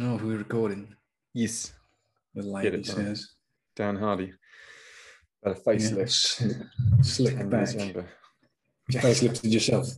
[0.00, 0.94] Oh, we're recording.
[1.34, 1.72] Yes,
[2.34, 3.34] The Get lady it says.
[3.76, 4.32] Dan Hardy.
[5.44, 6.10] Had a Yeah, facelift.
[6.10, 6.56] slick,
[7.02, 7.60] slick 10 back.
[7.60, 8.06] years younger.
[8.92, 9.88] Facelifted yourself.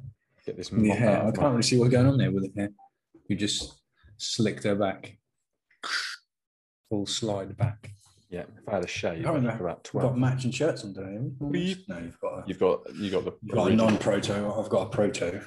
[0.46, 1.18] Get this in your hair.
[1.20, 2.70] I can't my- really see what's going on there with the hair.
[3.28, 3.72] You just
[4.18, 5.16] slicked her back.
[6.90, 7.90] Full slide back.
[8.30, 9.50] Yeah, if I had a shave, Oh, I'd no.
[9.50, 10.10] look about You've 12.
[10.10, 11.12] got matching shirts on today.
[11.12, 11.76] haven't you?
[11.88, 14.54] No, you've got a, You've got you got the you've got a non-proto.
[14.60, 15.46] I've got a proto.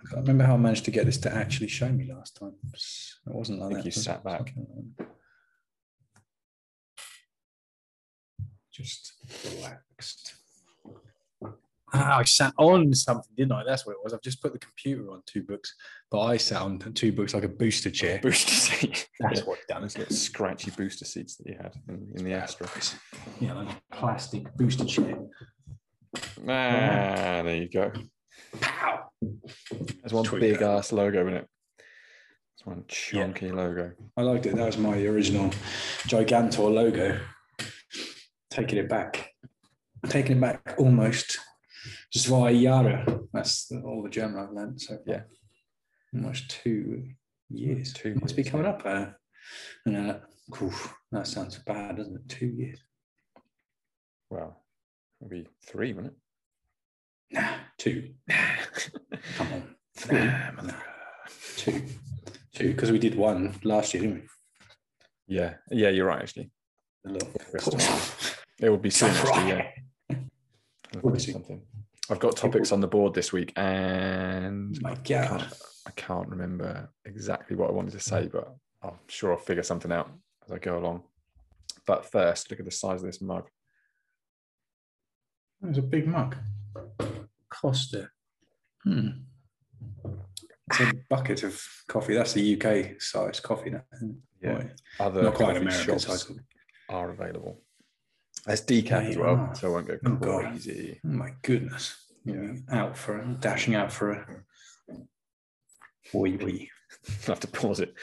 [0.00, 2.54] I can't remember how I managed to get this to actually show me last time.
[2.72, 3.84] It wasn't like think that.
[3.86, 4.52] you sat back.
[4.54, 4.66] Something
[4.98, 5.08] like that.
[8.72, 9.12] Just
[9.56, 10.34] relaxed.
[11.92, 13.64] Ah, I sat on something, didn't I?
[13.64, 14.12] That's what it was.
[14.12, 15.74] I've just put the computer on two books,
[16.10, 18.18] but I sat on two books like a booster chair.
[18.22, 19.08] booster seat.
[19.20, 20.18] That's what done, Those isn't little it?
[20.18, 22.68] scratchy booster seats that you had in, in the Astra.
[23.40, 25.18] Yeah, like a plastic booster chair.
[26.46, 27.90] Ah, there you go.
[28.60, 29.07] Pow!
[29.20, 30.70] There's one Tweak big that.
[30.70, 31.46] ass logo in it.
[32.56, 33.92] It's one chunky logo.
[34.16, 34.56] I liked it.
[34.56, 35.50] That was my original
[36.08, 37.20] Gigantor logo.
[38.50, 39.30] Taking it back.
[40.08, 41.38] Taking it back almost.
[42.12, 43.26] Just Zwei Jahre.
[43.32, 45.02] That's the- all the German I've learned so far.
[45.06, 45.22] Yeah.
[46.14, 47.10] Almost two
[47.48, 47.92] years.
[47.92, 48.72] Two Must be coming yeah.
[48.72, 48.82] up.
[48.84, 49.06] Uh,
[49.86, 50.18] and, uh,
[50.62, 52.28] oof, that sounds bad, doesn't it?
[52.28, 52.80] Two years.
[54.30, 54.64] Well,
[55.20, 56.18] it'll be three, wouldn't it?
[57.38, 58.10] Nah, two.
[59.36, 59.74] Come on.
[59.96, 60.18] Three.
[60.18, 60.72] Nah,
[61.56, 61.82] two.
[62.54, 62.68] Two.
[62.68, 64.28] Because we did one last year, didn't we?
[65.28, 66.22] yeah, yeah, you're right.
[66.22, 66.50] Actually,
[67.04, 69.10] it would be soon.
[69.10, 69.70] Actually, yeah.
[71.12, 71.62] be something.
[72.10, 75.44] I've got topics on the board this week, and oh My I can't,
[75.86, 79.92] I can't remember exactly what I wanted to say, but I'm sure I'll figure something
[79.92, 80.10] out
[80.46, 81.02] as I go along.
[81.86, 83.48] But first, look at the size of this mug.
[85.62, 86.36] It's a big mug.
[87.50, 88.10] Costa.
[88.84, 89.08] Hmm.
[90.70, 92.14] It's a bucket of coffee.
[92.14, 93.82] That's the UK size coffee now.
[94.42, 94.64] Yeah.
[95.00, 96.30] Other Not quite American size.
[96.88, 97.62] are available.
[98.46, 99.54] There's decaf They as well, are.
[99.54, 100.44] so I won't go Oh, God.
[100.44, 101.00] crazy.
[101.04, 101.96] Oh my goodness.
[102.24, 102.52] Yeah.
[102.70, 104.42] Out for a, dashing out for a
[106.12, 106.70] wee wee.
[107.08, 107.94] I have to pause it.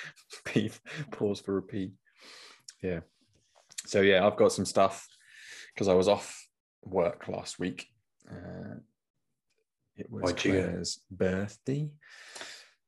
[1.12, 1.92] Pause for a pee.
[2.82, 3.00] Yeah.
[3.86, 5.08] So yeah, I've got some stuff
[5.74, 6.48] because I was off
[6.84, 7.88] work last week.
[8.30, 8.76] Uh,
[9.98, 10.38] it was Why'd?
[10.38, 11.90] Claire's birthday.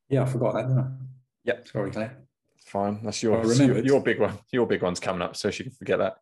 [0.08, 0.88] Yeah, I forgot that, didn't I?
[1.44, 1.68] Yep.
[1.68, 2.18] Sorry, Claire.
[2.66, 3.00] Fine.
[3.02, 4.38] That's your your, your big one.
[4.52, 6.16] Your big one's coming up, so she can forget that.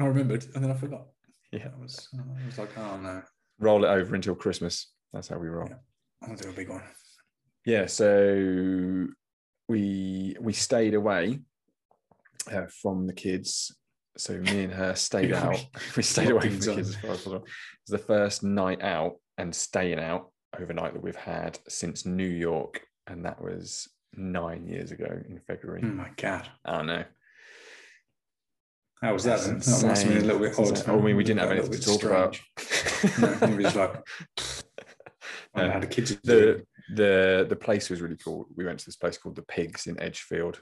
[0.00, 1.06] I remembered and then I forgot.
[1.52, 1.68] Yeah.
[1.76, 3.22] I was, I was like, oh no,
[3.58, 4.86] Roll it over until Christmas.
[5.12, 5.68] That's how we roll.
[5.68, 5.76] Yeah.
[6.28, 6.82] I'll do a big one.
[7.66, 9.06] yeah so
[9.68, 11.40] we we stayed away
[12.52, 13.74] uh, from the kids
[14.16, 15.64] so me and her stayed out
[15.96, 17.44] we stayed away from the kids as far as possible
[17.82, 20.30] it's the first night out and staying out
[20.60, 25.80] overnight that we've had since new york and that was nine years ago in february
[25.84, 26.48] Oh my god.
[26.64, 27.04] i know
[29.02, 30.88] How was that That must have been a little bit odd.
[30.88, 32.38] I mean, we didn't have anything to talk about.
[32.58, 33.40] strange.
[33.40, 33.94] no, it was like,
[35.54, 36.64] I don't know how the kids the
[36.94, 38.46] the the place was really cool.
[38.56, 40.60] We went to this place called the Pigs in Edgefield.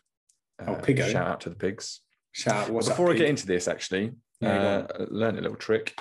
[0.65, 1.11] Oh, Uh, Piggo.
[1.11, 2.00] Shout out to the pigs.
[2.33, 5.99] Shout out, Before I get into this, actually, Yeah, uh, learned a little trick.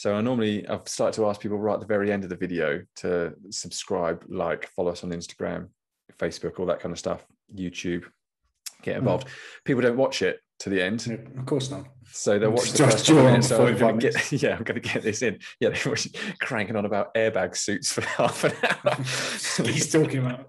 [0.00, 2.36] So I normally I've started to ask people right at the very end of the
[2.36, 5.68] video to subscribe, like, follow us on Instagram,
[6.18, 8.04] Facebook, all that kind of stuff, YouTube,
[8.80, 9.00] get mm.
[9.00, 9.28] involved.
[9.62, 11.84] People don't watch it to the end, Yeah, of course not.
[12.10, 13.48] so they'll watch the Just first minutes.
[13.48, 15.38] So I'm gonna get, yeah, I'm going to get this in.
[15.60, 15.96] Yeah, they were
[16.40, 18.96] cranking on about airbag suits for half an hour.
[19.66, 20.48] He's talking about.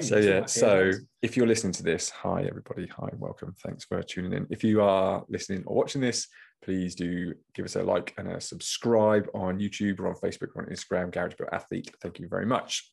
[0.00, 4.32] so yeah so if you're listening to this hi everybody hi welcome thanks for tuning
[4.32, 6.26] in if you are listening or watching this
[6.62, 10.62] please do give us a like and a subscribe on youtube or on facebook or
[10.62, 12.92] on instagram garage Built athlete thank you very much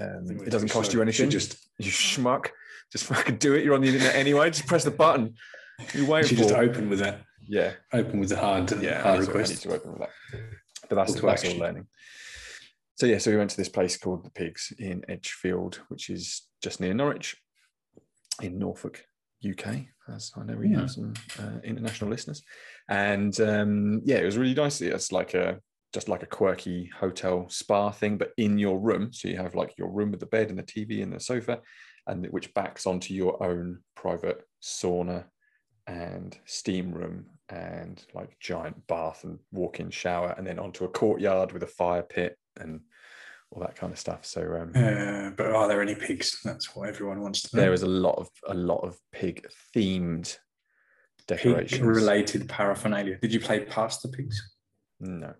[0.00, 2.48] um, it doesn't cost you anything Just, you schmuck
[2.92, 5.34] just fucking do it you're on the internet anyway just press the button
[5.94, 7.20] you you wait for just open with that.
[7.46, 10.10] yeah Open with the hard, yeah, hard I need to open with that.
[10.88, 11.86] But that's, that's all learning.
[12.94, 16.42] So yeah, so we went to this place called the Pigs in Edgefield, which is
[16.62, 17.36] just near Norwich,
[18.40, 19.04] in Norfolk,
[19.46, 19.86] UK.
[20.08, 20.80] As I know we Yeah.
[20.80, 22.42] have some uh, international listeners,
[22.88, 24.80] and um, yeah, it was really nice.
[24.80, 25.60] It's like a
[25.92, 29.12] just like a quirky hotel spa thing, but in your room.
[29.12, 31.60] So you have like your room with the bed and the TV and the sofa,
[32.06, 35.24] and which backs onto your own private sauna
[35.86, 41.52] and steam room and like giant bath and walk-in shower and then onto a courtyard
[41.52, 42.80] with a fire pit and
[43.52, 46.40] all that kind of stuff so um, Uh, but are there any pigs?
[46.44, 47.62] That's what everyone wants to know.
[47.62, 50.36] there was a lot of a lot of pig themed
[51.26, 53.18] decorations pig related paraphernalia.
[53.20, 54.54] Did you play Pass the Pigs?
[55.00, 55.34] no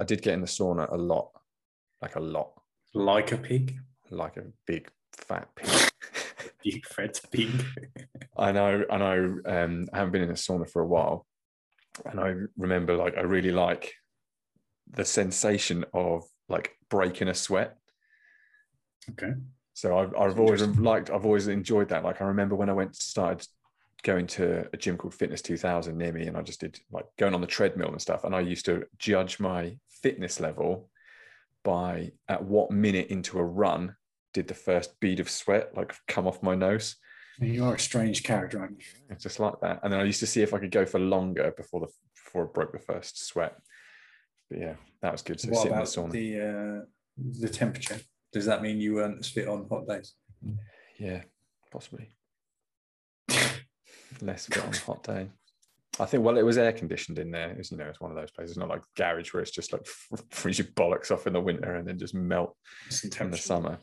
[0.00, 1.30] i did get in the sauna a lot
[2.00, 2.52] like a lot
[2.94, 3.76] Like a pig?
[4.10, 5.68] like a big fat pig
[6.62, 7.60] Deep Fred's being.
[8.36, 9.38] I know, I know.
[9.46, 11.24] Um, I haven't been in a sauna for a while,
[12.04, 13.94] and I remember like I really like
[14.90, 17.76] the sensation of like breaking a sweat.
[19.10, 19.32] Okay.
[19.74, 22.02] So I've, I've always liked, I've always enjoyed that.
[22.04, 23.46] Like I remember when I went started
[24.02, 27.34] going to a gym called Fitness 2000 near me, and I just did like going
[27.34, 28.24] on the treadmill and stuff.
[28.24, 30.90] And I used to judge my fitness level
[31.64, 33.94] by at what minute into a run
[34.32, 36.96] did the first bead of sweat like come off my nose.
[37.40, 38.84] You are a strange character, aren't you?
[39.10, 39.80] It's just like that.
[39.82, 42.44] And then I used to see if I could go for longer before the before
[42.44, 43.56] it broke the first sweat.
[44.50, 45.40] But yeah, that was good.
[45.40, 46.84] So what in the the uh,
[47.40, 48.00] the temperature?
[48.32, 50.14] Does that mean you weren't as fit on hot days?
[50.98, 51.22] Yeah,
[51.70, 52.10] possibly.
[54.20, 55.28] Less on a hot day.
[56.00, 57.50] I think well, it was air conditioned in there.
[57.50, 58.52] It's you know, it's one of those places.
[58.52, 59.86] It's not like garage where it's just like
[60.30, 62.56] freeze your bollocks off in the winter and then just melt
[63.20, 63.78] in the summer.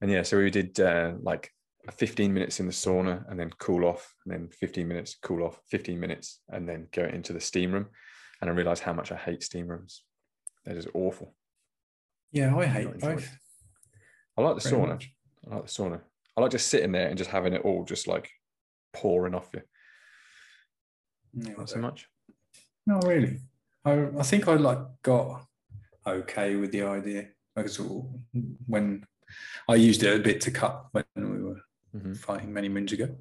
[0.00, 1.50] And yeah, so we did uh, like
[1.92, 5.60] 15 minutes in the sauna and then cool off, and then 15 minutes, cool off,
[5.70, 7.86] 15 minutes, and then go into the steam room.
[8.40, 10.02] And I realized how much I hate steam rooms.
[10.64, 11.34] They're just awful.
[12.32, 13.24] Yeah, I hate both.
[13.24, 13.28] it.
[14.36, 14.88] I like the very sauna.
[14.88, 15.10] much.
[15.50, 16.00] I like the sauna.
[16.36, 18.30] I like just sitting there and just having it all just like
[18.94, 19.62] pouring off you.
[21.34, 22.08] Yeah, Not so much.
[22.86, 23.40] No, really.
[23.84, 25.44] I, I think I like got
[26.06, 27.80] okay with the idea because
[28.66, 29.04] when
[29.68, 31.60] I used it a bit to cut when we were
[31.94, 32.16] Mhm.
[32.16, 33.16] fighting many moons ago.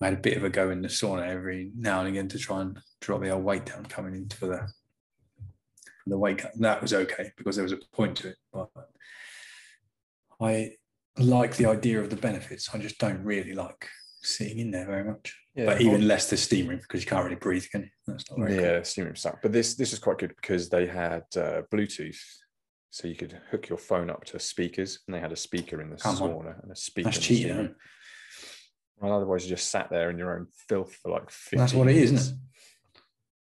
[0.00, 2.38] I had a bit of a go in the sauna every now and again to
[2.38, 4.58] try and drop the old weight down coming into the
[6.02, 6.52] for the weight cut.
[6.58, 8.70] That was okay because there was a point to it, but
[10.40, 10.76] I
[11.16, 12.74] like the idea of the benefits.
[12.74, 13.88] I just don't really like
[14.24, 15.36] sitting in there very much.
[15.54, 17.88] Yeah, but even less the steam room because you can't really breathe, can you?
[18.06, 19.42] That's not very yeah, steam room sucked.
[19.42, 22.18] But this this is quite good because they had uh, Bluetooth,
[22.90, 25.90] so you could hook your phone up to speakers, and they had a speaker in
[25.90, 26.30] the Come on.
[26.30, 27.10] sauna and a speaker.
[27.10, 27.74] That's in the cheating.
[28.98, 31.30] Well, otherwise you just sat there in your own filth for like.
[31.30, 32.40] 15 That's what it is, isn't it?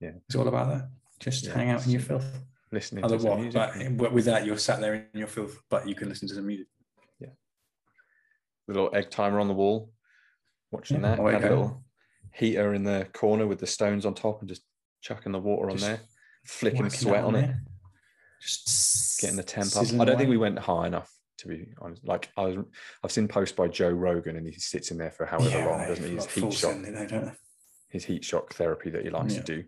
[0.01, 0.11] Yeah.
[0.27, 0.89] It's all about that.
[1.21, 2.27] Just Yeah, hang out in your filth.
[2.73, 3.97] Listening to some Otherwise, music.
[3.97, 6.43] but with that, you're sat there in your filth, but you can listen to the
[6.43, 6.67] music.
[7.21, 7.29] Yeah.
[8.67, 9.93] The little egg timer on the wall,
[10.75, 11.33] watching Yeah, that.
[11.33, 11.85] Had a little
[12.33, 14.63] heater in the corner with the stones on top and just
[15.01, 16.01] chucking the water on there,
[16.45, 17.63] flicking sweat that on it, there.
[18.41, 19.87] Just getting the temp up.
[20.01, 22.05] I don't think we went high enough to be honest.
[22.07, 22.57] Like I was,
[23.03, 25.81] I've seen posts by Joe Rogan and he sits in there for however Yeah, long,
[25.89, 26.15] doesn't he?
[26.15, 27.37] His heat shock, don't
[27.89, 29.43] his heat shock therapy that he likes Yeah.
[29.43, 29.65] to do,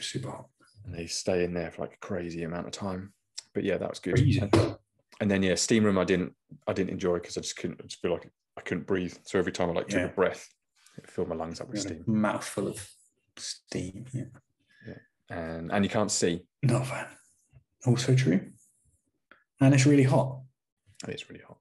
[0.00, 0.46] super hot.
[0.84, 3.12] and they stay in there for like a crazy amount of time.
[3.54, 4.14] But yeah, that was good.
[4.16, 4.40] Crazy.
[5.20, 6.32] And then yeah, steam room I didn't,
[6.66, 9.14] I didn't enjoy because I just couldn't, I just feel like I couldn't breathe.
[9.24, 10.06] So every time I like took Yeah.
[10.06, 10.48] a breath,
[10.98, 12.02] it filled my lungs up with steam.
[12.06, 12.90] mouthful of
[13.36, 14.04] steam.
[14.12, 14.24] Yeah.
[15.30, 16.46] and and you can't see.
[16.62, 17.06] Not a fan.
[17.86, 18.40] Also true.
[19.60, 20.42] And it's really hot.
[21.06, 21.58] It's really hot.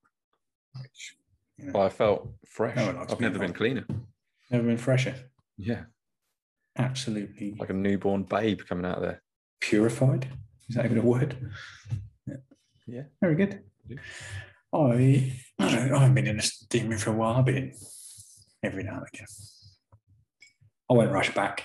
[0.81, 1.17] Which,
[1.57, 2.75] you know, Well, I felt fresh.
[2.75, 3.55] No I've never been hot.
[3.57, 3.85] cleaner.
[4.51, 5.15] never been fresher.
[5.57, 5.83] Yeah,
[6.77, 9.21] Absolutely like a newborn babe coming out of there.
[9.59, 10.27] purified.
[10.69, 11.35] Is that even a word?
[12.85, 13.03] Yeah.
[13.21, 13.63] Very good.
[14.74, 14.78] I,
[15.60, 17.36] I, don't, I haven't been in a steam room for a while.
[17.36, 17.74] I've been in
[18.64, 19.28] every now and again.
[20.90, 21.64] I won't rush back.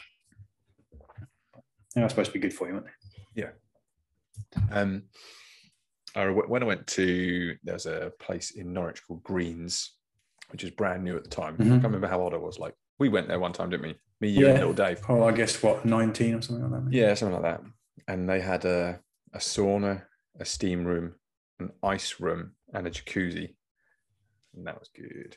[1.94, 3.42] They supposed to be good for you, aren't they?
[3.42, 3.50] Yeah.
[4.70, 5.04] Um,
[6.16, 9.92] I, when I went to there's a place in Norwich called Greens,
[10.50, 11.56] which is brand new at the time.
[11.58, 11.68] I Mhm.
[11.70, 12.58] can't remember how old I was.
[12.58, 13.94] Like we went there one time, didn't we?
[14.20, 14.60] Me, you, and Yeah.
[14.60, 15.00] little Dave.
[15.08, 16.84] Oh, I guess what, 19 or something like that?
[16.84, 16.96] maybe?
[16.96, 17.62] Yeah, something like that.
[18.08, 19.00] And they had a
[19.34, 20.04] a sauna,
[20.38, 21.14] a steam room,
[21.58, 23.54] an ice room, and a jacuzzi,
[24.54, 25.36] and that was good.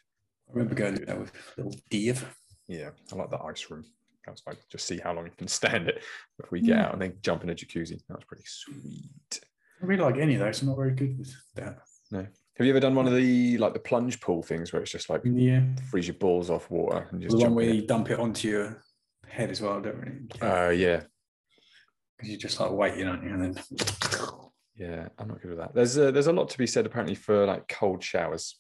[0.49, 2.25] I remember going there with a little Dave.
[2.67, 3.85] Yeah, I like the ice room.
[4.25, 6.03] That's like just see how long you can stand it
[6.37, 6.85] before we get Yeah.
[6.87, 7.99] out and then jump in a jacuzzi.
[8.07, 9.39] That was pretty sweet.
[9.81, 10.61] I really like any of those.
[10.61, 11.79] I'm not very good with that.
[12.11, 12.19] No.
[12.57, 15.09] Have you ever done one of the like the plunge pool things where it's just
[15.09, 15.63] like Yeah.
[15.91, 18.81] freeze your balls off water and just The one where you dump it onto your
[19.27, 20.41] head as well, don't really.
[20.41, 21.03] Uh, yeah,
[22.17, 23.29] Because you just like waiting, aren't you?
[23.33, 23.63] And then
[24.75, 25.07] yeah.
[25.17, 25.73] I'm not good with that.
[25.73, 28.59] There's a, there's a lot to be said apparently for like cold showers.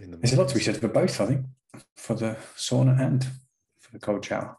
[0.00, 1.46] In the there's a lot to be said for both, I think,
[1.96, 3.24] for the sauna and
[3.80, 4.56] for the cold shower.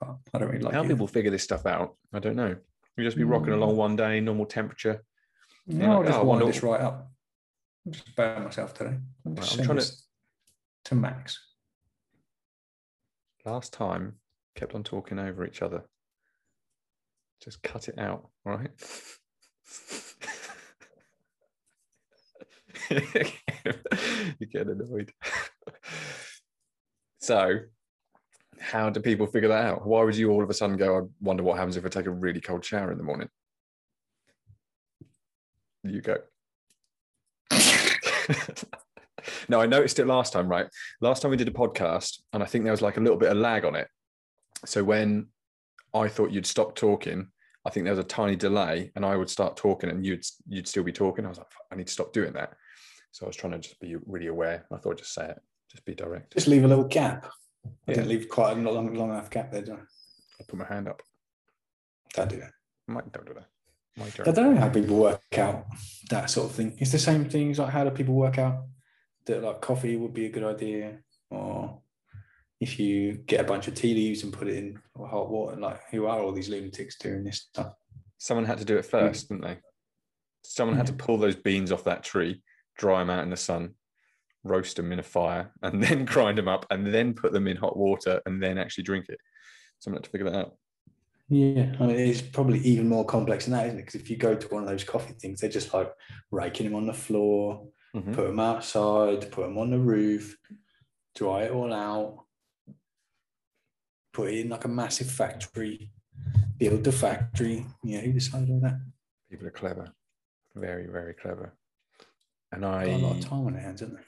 [0.00, 0.88] But I don't really like How it.
[0.88, 2.56] people figure this stuff out, I don't know.
[2.96, 3.56] You just be rocking Mm.
[3.56, 5.02] along one day, normal temperature.
[5.66, 7.10] No, I'll just oh, wind this right up.
[7.86, 8.96] I'm just burn myself today.
[9.26, 9.92] I'm just I'm trying to
[10.86, 11.38] to max.
[13.44, 14.14] Last time,
[14.54, 15.84] kept on talking over each other.
[17.44, 18.70] Just cut it out, all right?
[24.40, 25.12] you get annoyed.
[27.20, 27.58] so,
[28.58, 29.86] how do people figure that out?
[29.86, 32.06] Why would you all of a sudden go, I wonder what happens if I take
[32.06, 33.28] a really cold shower in the morning?
[35.82, 36.16] You go.
[39.50, 40.66] no, I noticed it last time, right?
[41.02, 43.30] Last time we did a podcast, and I think there was like a little bit
[43.30, 43.88] of lag on it.
[44.64, 45.26] So when
[45.92, 47.28] I thought you'd stop talking,
[47.66, 50.68] I think there was a tiny delay, and I would start talking, and you'd you'd
[50.68, 51.24] still be talking.
[51.24, 52.54] I was like, I need to stop doing that.
[53.12, 54.66] So I was trying to just be really aware.
[54.72, 55.40] I thought just say it,
[55.70, 56.34] just be direct.
[56.34, 57.26] Just leave a little gap.
[57.64, 57.94] I Yeah.
[57.94, 59.76] didn't leave quite a long, long enough gap there, do I?
[59.76, 61.02] I put my hand up.
[62.14, 62.52] Don't do that.
[62.86, 63.46] Might don't do that.
[63.96, 65.66] Might I don't know how people work out
[66.10, 66.76] that sort of thing.
[66.78, 68.64] It's the same things like how do people work out
[69.26, 70.98] that like coffee would be a good idea,
[71.30, 71.80] or
[72.64, 75.54] if you get a bunch of tea leaves and put it in hot water.
[75.56, 77.74] Like who are all these lunatics doing this stuff?
[78.16, 79.58] Someone had to do it first, didn't they?
[80.42, 82.42] Someone had to pull those beans off that tree,
[82.78, 83.74] dry them out in the sun,
[84.44, 87.56] roast them in a fire, and then grind them up, and then put them in
[87.56, 89.18] hot water, and then actually drink it.
[89.78, 90.56] Someone had to figure that out.
[91.28, 93.82] Yeah, I mean, it's probably even more complex than that, isn't it?
[93.82, 95.92] Because if you go to one of those coffee things, they're just like
[96.30, 98.14] raking them on the floor, Mhm.
[98.14, 100.36] put them outside, put them on the roof,
[101.14, 102.23] dry it all out,
[104.14, 105.90] put it in like a massive factory,
[106.56, 107.66] build the factory.
[107.82, 108.80] You know, who decided all that?
[109.30, 109.92] People are clever,
[110.54, 111.52] very, very clever.
[112.52, 114.02] And Got I, a lot of time on their hands, haven't they?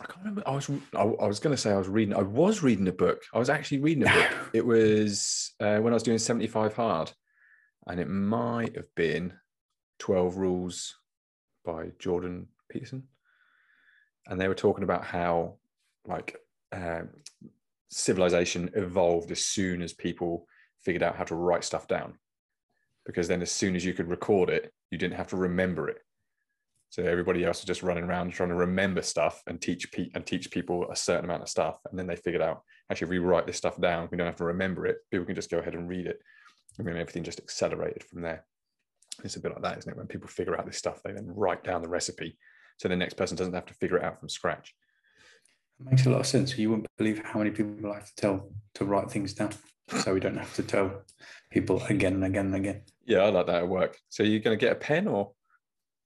[0.00, 0.42] I can't remember.
[0.46, 2.14] I was, I, I was going to say I was reading.
[2.14, 3.22] I was reading a book.
[3.34, 4.30] I was actually reading a book.
[4.54, 7.10] It was uh, when I was doing seventy-five hard,
[7.86, 9.32] and it might have been
[9.98, 10.94] Twelve Rules
[11.64, 13.04] by Jordan Peterson,
[14.26, 15.56] and they were talking about how
[16.06, 16.36] like
[16.72, 17.08] um,
[17.90, 20.46] civilization evolved as soon as people
[20.80, 22.18] figured out how to write stuff down,
[23.06, 25.98] because then as soon as you could record it, you didn't have to remember it.
[26.90, 30.24] So everybody else was just running around trying to remember stuff and teach pe- and
[30.24, 31.78] teach people a certain amount of stuff.
[31.90, 34.36] And then they figured out actually, if we write this stuff down, we don't have
[34.36, 34.96] to remember it.
[35.10, 36.18] People can just go ahead and read it.
[36.78, 38.46] And then everything just accelerated from there.
[39.24, 39.98] It's a bit like that, isn't it?
[39.98, 42.38] When people figure out this stuff, they then write down the recipe,
[42.78, 44.74] so the next person doesn't have to figure it out from scratch.
[45.80, 46.58] It makes a lot of sense.
[46.58, 49.52] You wouldn't believe how many people I have to tell to write things down,
[50.02, 51.02] so we don't have to tell
[51.50, 52.82] people again and again and again.
[53.06, 53.96] Yeah, I like that at work.
[54.08, 55.32] So you're going to get a pen, or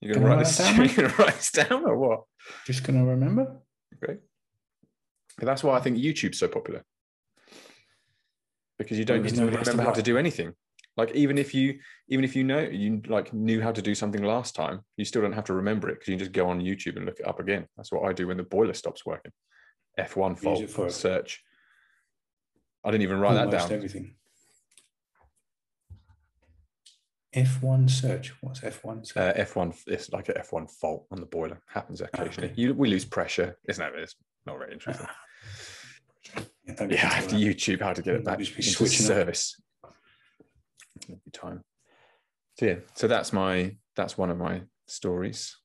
[0.00, 0.58] you're going to write write this?
[0.58, 2.22] down, You're going to write this down, or what?
[2.66, 3.56] Just gonna remember.
[4.00, 4.18] Great.
[5.38, 6.84] But that's why I think YouTube's so popular.
[8.78, 10.54] Because you don't need to to remember how to do anything.
[10.96, 14.22] Like even if you even if you know you like knew how to do something
[14.22, 16.96] last time, you still don't have to remember it because you just go on YouTube
[16.96, 17.66] and look it up again.
[17.76, 19.32] That's what I do when the boiler stops working.
[19.98, 21.42] F1 fault for- search.
[22.84, 23.72] I didn't even write that down.
[23.72, 24.14] Everything.
[27.34, 28.32] F1 search.
[28.42, 29.16] What's F1 search?
[29.16, 31.62] Uh, F1 it's like a F1 fault on the boiler.
[31.66, 32.50] Happens occasionally.
[32.50, 32.60] Okay.
[32.60, 33.94] You we lose pressure, isn't it?
[33.98, 35.06] It's not very interesting.
[36.36, 36.42] yeah,
[36.88, 37.36] Yeah, I have to.
[37.36, 39.60] YouTube how to get it back into service.
[41.02, 41.62] It'll time.
[42.58, 45.56] So yeah, so that's my that's one of my stories.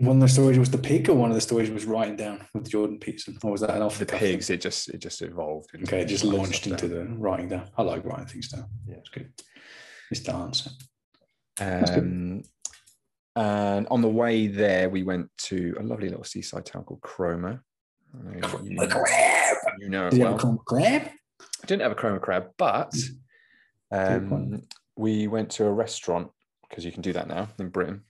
[0.00, 2.40] One of the stories was the pig, or one of the stories was writing down
[2.52, 4.54] with Jordan Peterson, or was that an off The pigs, thing?
[4.54, 5.70] it just it just evolved.
[5.84, 7.12] Okay, it just launched into down.
[7.12, 7.68] the writing down.
[7.78, 8.66] I like writing things down.
[8.88, 8.96] Yeah.
[8.96, 9.30] it's good.
[10.10, 10.70] It's the answer.
[11.60, 12.42] Um,
[13.36, 17.62] and on the way there, we went to a lovely little seaside town called Cromer.
[18.32, 18.64] You, crab.
[19.78, 20.38] you know it Did well.
[20.38, 21.02] have a crab?
[21.40, 22.94] I didn't have a Cromer crab, but
[23.92, 24.62] um,
[24.96, 26.30] we went to a restaurant
[26.68, 28.02] because you can do that now in Britain.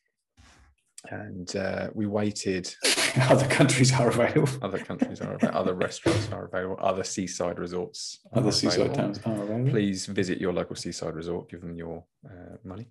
[1.11, 2.75] And uh, we waited.
[3.29, 4.49] Other countries are available.
[4.63, 8.19] Other countries are available, other restaurants are available, other seaside resorts.
[8.33, 8.97] Other seaside available.
[8.97, 9.71] towns are available.
[9.71, 12.89] Please visit your local seaside resort, give them your uh, money.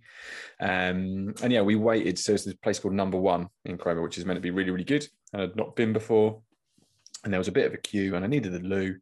[0.61, 2.17] Um, and yeah, we waited.
[2.17, 4.69] So it's this place called Number One in Cromer, which is meant to be really,
[4.69, 5.05] really good.
[5.33, 6.41] And I'd not been before.
[7.25, 8.95] And there was a bit of a queue, and I needed the loo.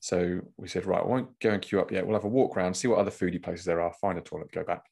[0.00, 2.06] So we said, right, I won't go and queue up yet.
[2.06, 4.52] We'll have a walk around, see what other foodie places there are, find a toilet,
[4.52, 4.84] go back.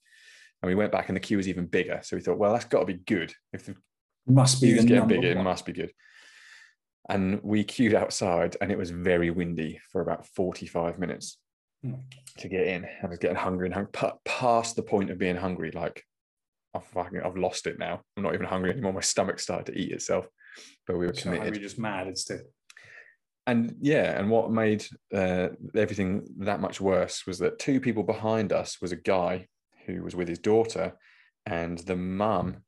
[0.62, 2.00] And we went back, and the queue was even bigger.
[2.02, 3.33] So we thought, well, that's got to be good.
[3.52, 3.75] If the
[4.26, 5.92] Must be the getting bigger, it must be good.
[7.09, 11.38] And we queued outside, and it was very windy for about 45 minutes
[11.83, 11.95] Hmm.
[12.38, 12.87] to get in.
[13.02, 13.90] I was getting hungry and hungry,
[14.25, 15.73] past the point of being hungry.
[15.73, 16.04] Like,
[16.75, 18.02] I've, fucking, I've lost it now.
[18.16, 18.92] I'm not even hungry anymore.
[18.92, 20.28] My stomach started to eat itself,
[20.87, 21.54] but we were So committed.
[21.54, 22.42] we just mad instead?
[23.49, 28.52] And yeah, and what made uh, everything that much worse was that two people behind
[28.52, 29.49] us was a guy
[29.86, 30.94] who was with his daughter,
[31.46, 32.58] and the mum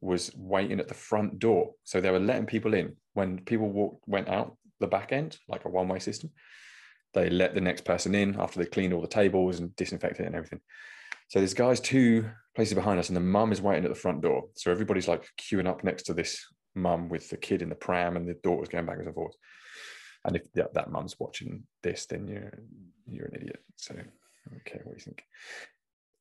[0.00, 1.72] was waiting at the front door.
[1.84, 5.64] So they were letting people in when people walked, went out the back end, like
[5.64, 6.30] a one way system.
[7.14, 10.26] They let the next person in after they cleaned all the tables and disinfected it
[10.26, 10.60] and everything.
[11.28, 14.20] So this guy's two places behind us, and the mum is waiting at the front
[14.20, 14.48] door.
[14.56, 18.16] So everybody's like queuing up next to this mum with the kid in the pram,
[18.16, 19.36] and the daughter's going backwards and forwards.
[20.24, 22.58] And if that, that mum's watching this, then you're
[23.06, 23.62] you're an idiot.
[23.76, 25.24] So okay, what do you think?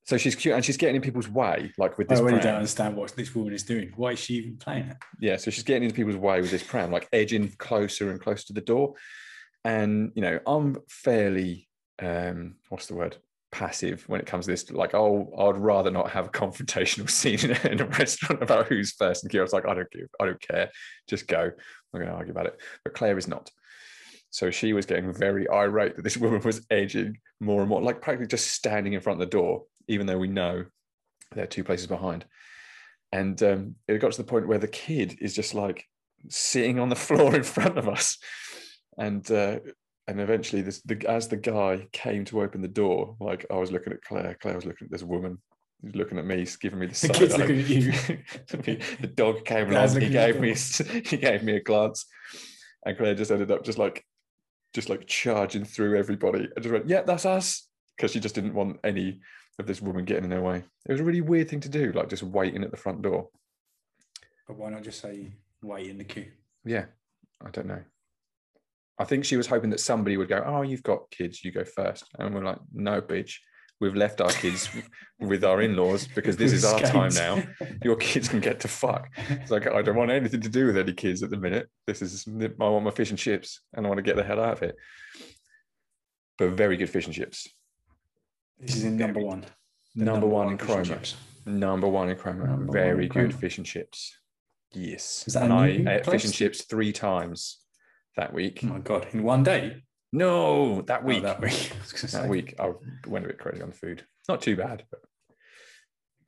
[0.05, 2.43] So she's cute and she's getting in people's way, like with this I really pram.
[2.43, 3.91] don't understand what this woman is doing.
[3.95, 4.97] Why is she even playing it?
[5.19, 8.47] Yeah, so she's getting into people's way with this pram, like edging closer and closer
[8.47, 8.95] to the door.
[9.63, 11.69] And you know, I'm fairly
[12.01, 13.17] um, what's the word?
[13.51, 14.69] Passive when it comes to this.
[14.71, 18.67] Like, oh, I'd rather not have a confrontational scene in a, in a restaurant about
[18.67, 19.41] who's first and queue.
[19.41, 20.69] I was like, I don't give, I don't care.
[21.07, 21.39] Just go.
[21.39, 21.51] I'm
[21.93, 22.59] not going to argue about it.
[22.83, 23.51] But Claire is not.
[24.31, 28.01] So she was getting very irate that this woman was edging more and more, like
[28.01, 30.65] practically just standing in front of the door, even though we know
[31.31, 32.25] they're two places behind.
[33.11, 35.85] And um, it got to the point where the kid is just like
[36.29, 38.17] sitting on the floor in front of us.
[38.97, 39.59] And uh,
[40.07, 43.71] and eventually, this the, as the guy came to open the door, like I was
[43.71, 45.37] looking at Claire, Claire was looking at this woman,
[45.81, 47.37] who's looking at me, giving me the, The side kid's eye.
[47.37, 47.91] looking at you.
[49.01, 50.01] the dog came along.
[50.01, 52.05] He gave me he gave me a glance,
[52.85, 54.03] and Claire just ended up just like
[54.73, 56.49] just like charging through everybody.
[56.55, 59.21] I just went, "Yeah, that's us," because she just didn't want any
[59.59, 60.63] of this woman getting in her way.
[60.87, 63.29] It was a really weird thing to do, like just waiting at the front door.
[64.47, 66.31] But why not just say wait in the queue?
[66.65, 66.85] Yeah,
[67.45, 67.81] I don't know.
[68.99, 71.63] I think she was hoping that somebody would go, "Oh, you've got kids, you go
[71.63, 72.05] first.
[72.19, 73.37] and we're like, "No, bitch,
[73.79, 74.69] we've left our kids
[75.19, 77.43] with our in-laws because this is our time now.
[77.83, 80.77] Your kids can get to fuck." It's like I don't want anything to do with
[80.77, 81.69] any kids at the minute.
[81.87, 84.39] This is I want my fish and chips, and I want to get the hell
[84.39, 84.75] out of it.
[86.37, 87.47] But very good fish and chips.
[88.59, 89.45] This is in number one.
[89.95, 90.99] The Number, one, in Cromer.
[91.45, 92.65] Number one in Cromer.
[92.71, 93.31] Very in good Cromer.
[93.33, 94.17] fish and chips.
[94.71, 95.23] Yes.
[95.27, 97.59] Is that and I ate fish and chips three times
[98.17, 98.61] that week.
[98.63, 99.07] Oh my god!
[99.11, 99.83] In one day.
[100.11, 101.23] No, that Oh, week.
[101.23, 101.71] that week.
[101.73, 102.71] I that say, week I
[103.07, 104.03] went a bit crazy on the food.
[104.29, 105.01] Not too bad, but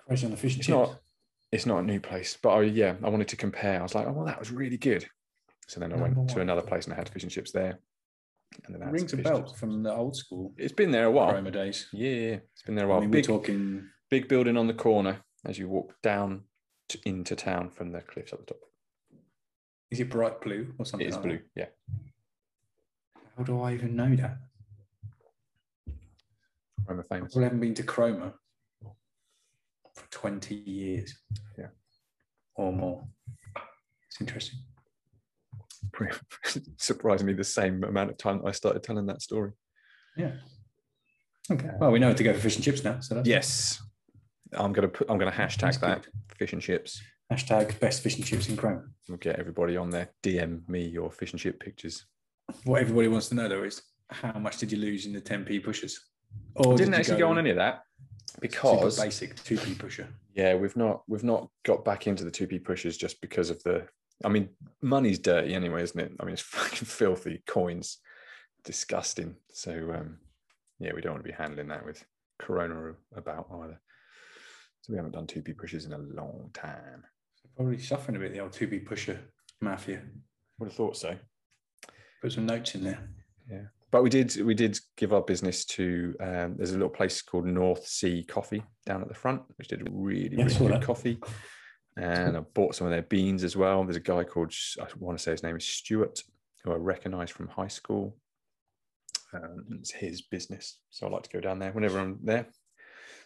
[0.07, 0.75] Crazy on the fish and it's chips.
[0.75, 0.99] not
[1.51, 2.37] it's not a new place.
[2.41, 3.79] But I yeah, I wanted to compare.
[3.79, 5.07] I was like, oh well, that was really good.
[5.67, 7.79] So then I Number went to another place and I had fish and chips there.
[8.65, 11.11] And then Rings a some fish bell from the old school It's been there a
[11.11, 11.33] while.
[11.33, 11.87] Roma days.
[11.91, 13.01] Yeah, it's been there a while.
[13.01, 13.87] mean, big, we're talking.
[14.09, 16.43] big building on the corner as you walk down
[16.89, 18.59] to, into town from the cliffs at the top.
[19.91, 21.05] Is it bright blue or something?
[21.05, 21.39] It is like blue.
[21.55, 21.67] Yeah.
[23.37, 24.37] How do I even know that?
[26.87, 27.35] Roma famous.
[27.35, 28.33] I haven't been to Cromer
[29.93, 31.15] for 20 years.
[31.57, 31.67] Yeah.
[32.55, 33.03] Or more.
[34.07, 34.59] It's interesting.
[36.77, 39.51] Surprisingly, the same amount of time that I started telling that story.
[40.17, 40.31] Yeah.
[41.51, 41.69] Okay.
[41.79, 42.99] Well, we know to go for fish and chips now.
[42.99, 43.81] So that's Yes.
[44.53, 47.01] I'm gonna put I'm gonna hashtag that fish and chips.
[47.31, 48.89] Hashtag best fish and chips in Cromer.
[49.09, 50.11] We'll get everybody on there.
[50.23, 52.05] DM me your fish and chip pictures.
[52.63, 55.63] What everybody wants to know though is how much did you lose in the 10p
[55.63, 55.99] pushers?
[56.55, 57.81] Or I didn't did actually go, on any of that
[58.39, 60.07] because super basic 2p pusher.
[60.33, 63.61] yeah, we've not we've not got back into the two P pushes just because of
[63.63, 63.87] the.
[64.23, 64.49] I mean,
[64.81, 66.11] money's dirty anyway, isn't it?
[66.19, 67.99] I mean, it's fucking filthy coins,
[68.63, 69.35] disgusting.
[69.53, 70.17] So um,
[70.79, 72.03] yeah, we don't want to be handling that with
[72.39, 73.79] Corona about either.
[74.81, 77.03] So we haven't done two B pushes in a long time.
[77.55, 79.19] Probably suffering a bit the old two B pusher
[79.61, 80.01] mafia.
[80.59, 81.15] Would have thought so.
[82.21, 83.09] Put some notes in there.
[83.49, 87.21] Yeah, but we did we did give our business to um, there's a little place
[87.21, 90.83] called North Sea Coffee down at the front, which did really Yeah, really good that.
[90.83, 91.19] coffee.
[91.97, 93.83] And I bought some of their beans as well.
[93.83, 96.23] There's a guy called I want to say his name is Stuart,
[96.63, 98.17] who I recognise from high school.
[99.33, 102.47] Um, it's his business, so I like to go down there whenever I'm there.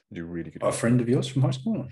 [0.10, 0.64] They do really good.
[0.64, 1.88] A friend of yours from high school?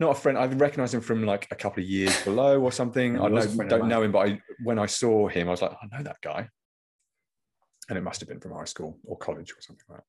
[0.00, 0.36] Not a friend.
[0.36, 3.20] I recognise him from like a couple of years below or something.
[3.20, 5.52] I know, a friend of don't know him, but I, when I saw him, I
[5.52, 6.48] was like, I know that guy.
[7.88, 10.04] And it must have been from high school or college or something like that.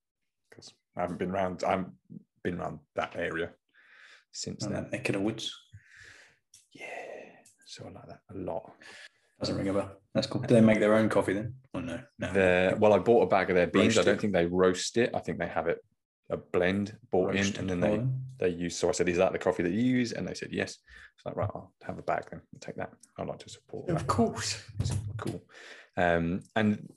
[0.50, 1.62] Because I haven't been around.
[1.64, 1.92] I haven't
[2.42, 3.50] been around that area
[4.32, 4.72] since then.
[4.72, 5.52] that neck of the woods.
[6.78, 6.86] Yeah.
[7.66, 8.72] So I like that a lot.
[9.40, 9.92] Doesn't ring a bell.
[10.14, 10.40] That's cool.
[10.42, 11.54] Do they make their own coffee then?
[11.74, 12.00] Oh no?
[12.18, 12.32] No.
[12.32, 13.98] The, well, I bought a bag of their beans.
[13.98, 14.20] I don't Roasted.
[14.20, 15.10] think they roast it.
[15.14, 15.78] I think they have it
[16.30, 18.08] a blend bought in, Roasted and then they for
[18.38, 18.76] they use.
[18.76, 20.78] So I said, "Is that the coffee that you use?" And they said, "Yes."
[21.16, 22.40] It's like, right, I'll have a bag then.
[22.54, 22.92] I'll take that.
[23.18, 23.96] I'd like to support that.
[23.96, 24.62] Of course.
[24.80, 25.42] It's cool.
[25.96, 26.92] Um, and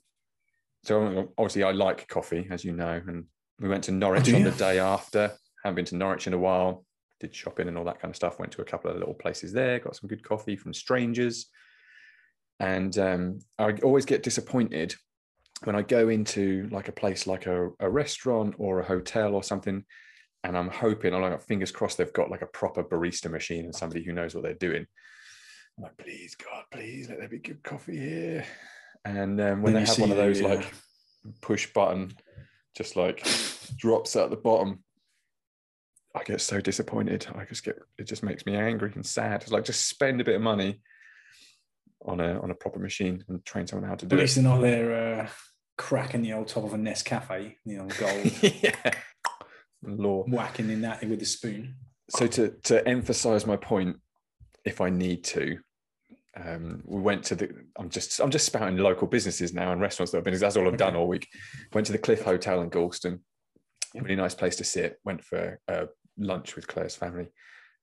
[0.82, 3.24] so obviously I like coffee, as you know, and
[3.60, 5.32] we went to Norwich do on the day after.
[5.64, 6.84] Haven't been to Norwich in a while.
[7.20, 8.38] Did shopping and all that kind of stuff.
[8.38, 9.78] Went to a couple of little places there.
[9.78, 11.46] Got some good coffee from strangers.
[12.58, 14.94] And um, I always get disappointed
[15.64, 19.42] when I go into like a place like a, a restaurant or a hotel or
[19.42, 19.84] something,
[20.44, 23.74] and I'm hoping, I'm like fingers crossed, they've got like a proper barista machine and
[23.74, 24.86] somebody who knows what they're doing.
[25.76, 28.44] I'm like, please, God, please let there be good coffee here.
[29.04, 30.72] And um, when Then they have one of those uh, like
[31.42, 32.12] push button,
[32.76, 33.26] just like
[33.76, 34.82] drops at the bottom,
[36.14, 37.26] I get so disappointed.
[37.34, 39.42] I just get it just makes me angry and sad.
[39.42, 40.80] It's like just spend a bit of money
[42.04, 44.18] on a on a proper machine and train someone how to do it.
[44.18, 45.28] At least they're not there uh,
[45.78, 48.32] cracking the old top of a Nescafe, you know, gold.
[48.62, 48.92] yeah.
[49.82, 50.24] law.
[50.24, 51.76] Whacking in that with a spoon.
[52.10, 53.96] So to to emphasize my point,
[54.64, 55.58] if I need to,
[56.36, 57.50] um, we went to the.
[57.78, 60.38] I'm just I'm just spouting local businesses now and restaurants that I've been.
[60.38, 61.28] That's all I've done all week.
[61.72, 63.20] Went to the Cliff Hotel in Gorleston.
[63.94, 64.98] Really nice place to sit.
[65.04, 65.86] Went for uh,
[66.20, 67.28] lunch with Claire's family,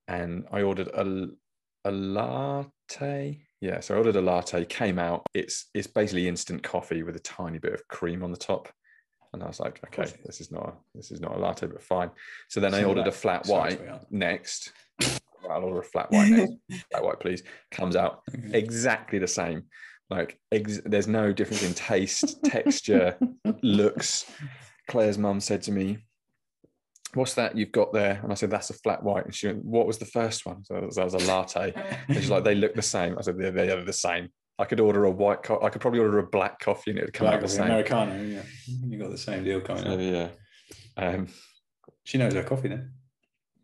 [0.07, 1.27] and I ordered a
[1.85, 3.41] a latte.
[3.61, 4.65] Yeah, so I ordered a latte.
[4.65, 5.25] Came out.
[5.33, 8.69] It's it's basically instant coffee with a tiny bit of cream on the top.
[9.33, 11.81] And I was like, okay, this is not a, this is not a latte, but
[11.81, 12.09] fine.
[12.47, 14.71] So then I So ordered a flat white next.
[15.49, 16.53] I'll order a flat white next.
[16.91, 17.43] flat white, please.
[17.71, 18.21] Comes out
[18.53, 19.63] exactly the same.
[20.09, 23.17] Like ex- there's no difference in taste, texture,
[23.61, 24.25] looks.
[24.87, 25.97] Claire's mum said to me,
[27.13, 29.63] "What's that you've got there?" And I said, "That's a flat white." And she went,
[29.65, 31.73] "What was the first one?" So that was, a latte.
[32.07, 34.79] And she's like, "They look the same." I said, "They're, they're the same." I could
[34.79, 35.43] order a white.
[35.43, 37.47] Co- I could probably order a black coffee and it would come Black out the
[37.47, 37.65] same.
[37.65, 38.41] Americano, yeah.
[38.65, 39.99] You got the same deal coming So, up.
[39.99, 40.29] yeah.
[40.97, 41.27] Um,
[42.05, 42.91] She knows her coffee then.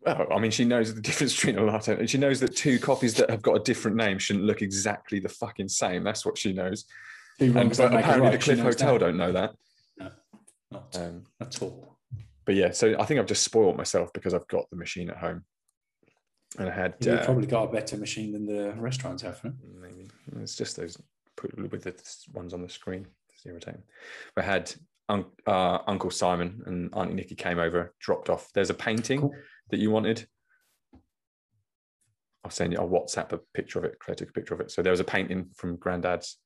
[0.02, 2.78] well, I mean, she knows the difference between a latte, and she knows that two
[2.78, 6.04] coffees that have got a different name shouldn't look exactly the fucking same.
[6.04, 6.84] That's what she knows.
[7.40, 8.32] Two And, but apparently, right.
[8.32, 8.98] the Cliff Hotel that.
[9.00, 9.50] don't know that.
[10.70, 11.93] Not Um, at all.
[12.44, 15.16] But yeah, so I think I've just spoiled myself because I've got the machine at
[15.16, 15.44] home,
[16.58, 19.40] and I had You've uh, probably got a better machine than the restaurants have.
[19.40, 19.50] Huh?
[19.80, 20.08] maybe
[20.40, 20.96] it's just those
[21.36, 21.94] put with the
[22.32, 23.06] ones on the screen.
[23.34, 23.82] It's irritating.
[24.36, 24.72] I had
[25.08, 28.50] un- uh, Uncle Simon and Auntie Nikki came over, dropped off.
[28.54, 29.34] There's a painting Cool.
[29.70, 30.26] that you wanted.
[32.44, 32.78] I'll send you.
[32.78, 33.98] I'll WhatsApp a picture of it.
[33.98, 34.70] Claire took a picture of it.
[34.70, 36.36] So there was a painting from Granddad's,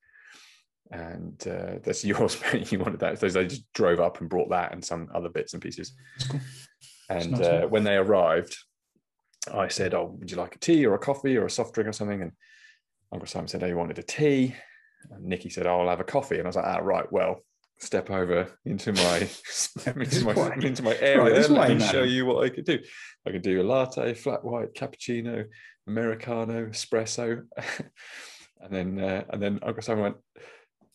[0.91, 2.41] and uh, that's yours.
[2.71, 3.19] you wanted that.
[3.19, 5.93] So they just drove up and brought that and some other bits and pieces.
[6.29, 6.39] Cool.
[7.09, 8.55] And nice, uh, when they arrived,
[9.53, 11.89] I said, "Oh, would you like a tea or a coffee or a soft drink
[11.89, 12.31] or something?" And
[13.11, 14.55] Uncle Simon said, "Oh, he wanted a tea."
[15.11, 17.11] And Nikki said, "Oh, I'll have a coffee." And I was like, "Ah, right.
[17.11, 17.43] Well,
[17.79, 19.17] step over into my
[19.85, 20.63] into my, Right.
[20.63, 21.33] into my area.
[21.33, 22.79] this Let way, me show you what I could do.
[23.25, 25.45] I could do a latte, flat white, cappuccino,
[25.87, 27.43] americano, espresso."
[28.61, 30.15] and then uh, and then Uncle Simon went,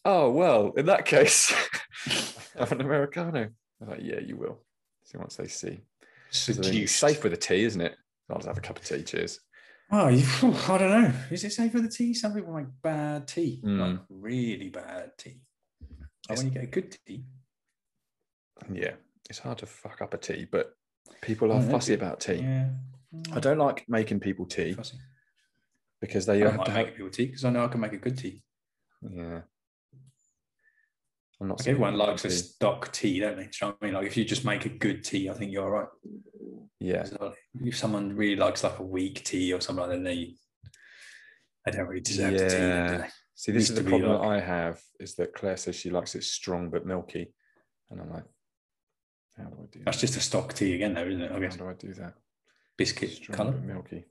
[0.04, 1.52] "Oh well, in that case,
[2.58, 3.42] have an americano."
[3.80, 4.60] I was like, "Yeah, you will."
[5.04, 5.80] So once they see.
[6.30, 6.96] So Seduced.
[6.96, 7.94] safe with a tea, isn't it?
[8.28, 9.02] I'll just have a cup of tea.
[9.02, 9.40] Cheers.
[9.90, 10.24] Well, you,
[10.68, 11.12] I don't know.
[11.30, 12.14] Is it safe for the tea?
[12.14, 13.78] Some people make bad tea, Mm.
[13.78, 15.42] like really bad tea.
[15.80, 17.24] Like It's- when you get a good tea,
[18.72, 18.94] Yeah,
[19.28, 20.74] it's hard to fuck up a tea, but
[21.20, 22.36] people are don't know, fussy about tea.
[22.40, 22.70] yeah.
[23.32, 24.96] I don't like making people tea Fussy.
[26.00, 27.80] because I they don't have mind to making people tea because I know I can
[27.80, 28.42] make a good tea.
[29.02, 29.42] Yeah.
[31.40, 31.58] I'm not.
[31.60, 32.34] Like everyone likes a tea.
[32.34, 33.44] stock tea, don't they?
[33.44, 33.94] Do you know I mean?
[33.94, 35.88] Like if you just make a good tea, I think you're all right.
[36.80, 37.04] Yeah.
[37.04, 40.34] So if someone really likes like a weak tea or something like that, they
[41.66, 42.56] they don't really deserve the tea.
[42.56, 43.08] Yeah.
[43.34, 46.22] See, this is the problem like- I have is that Claire says she likes it
[46.24, 47.32] strong but milky,
[47.90, 48.24] and I'm like,
[49.36, 50.06] how do I do That's that?
[50.06, 51.32] just a stock tea again, though, isn't it?
[51.32, 52.14] I How do I do that?
[52.78, 54.04] biscuit Strong colour, but milky.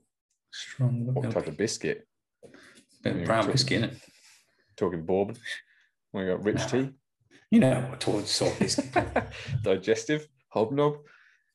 [0.52, 1.34] strong, What milk.
[1.34, 2.06] type of biscuit?
[3.04, 3.92] Yeah, brown talk- biscuit?
[4.76, 5.36] Talking bourbon.
[6.12, 6.90] We got rich tea,
[7.54, 8.92] You know what towards salt biscuit.
[9.62, 10.94] digestive, hobnob.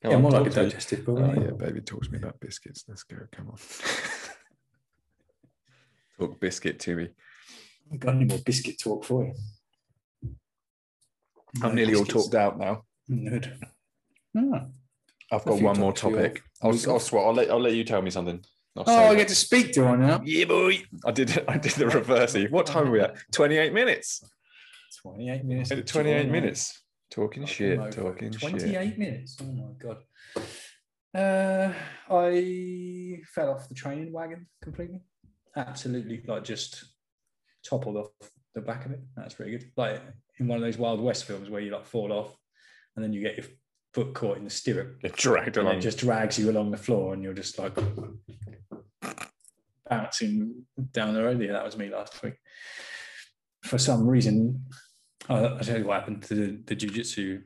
[0.02, 2.86] Come yeah, on, more like a digestive, Oh, yeah, baby, talk to me about biscuits.
[2.88, 3.18] Let's go.
[3.34, 3.58] Come on.
[6.18, 7.10] talk biscuit to me.
[7.92, 9.34] I've got any more biscuit talk for you?
[11.62, 12.86] I'm No nearly all talked out now.
[13.10, 13.60] Good.
[14.38, 14.68] Ah.
[15.34, 16.44] I've got one more topic.
[16.62, 17.26] I'll, I'll, swat.
[17.26, 18.42] I'll let I'll let you tell me something.
[18.78, 20.22] I'll Oh, I get to speak to one now.
[20.24, 20.82] Yeah, boy.
[21.06, 21.44] I did.
[21.50, 22.50] I did the reversey.
[22.50, 23.18] What time are we at?
[23.34, 24.24] Twenty-eight minutes.
[24.98, 25.70] 28 minutes.
[25.92, 26.82] Twenty-eight joy, minutes.
[27.12, 27.80] Talking shit.
[27.92, 28.98] Talking 28 shit.
[29.00, 29.38] minutes.
[29.42, 29.98] Oh my god.
[31.14, 31.74] Uh,
[32.10, 35.02] I fell off the training wagon completely.
[35.56, 36.84] Absolutely, like just
[37.68, 38.10] toppled off
[38.54, 39.00] the back of it.
[39.16, 39.72] That's pretty good.
[39.76, 40.02] Like
[40.38, 42.36] in one of those Wild West films where you like fall off
[42.96, 43.46] and then you get your
[43.94, 45.80] foot caught in the stirrup Get dragged and along.
[45.80, 47.76] it just drags you along the floor and you're just like
[49.90, 51.42] bouncing down the road.
[51.42, 52.36] Yeah, that was me last week.
[53.64, 54.66] For some reason,
[55.28, 57.42] I- I'll tell you what happened to the, the jiu-jitsu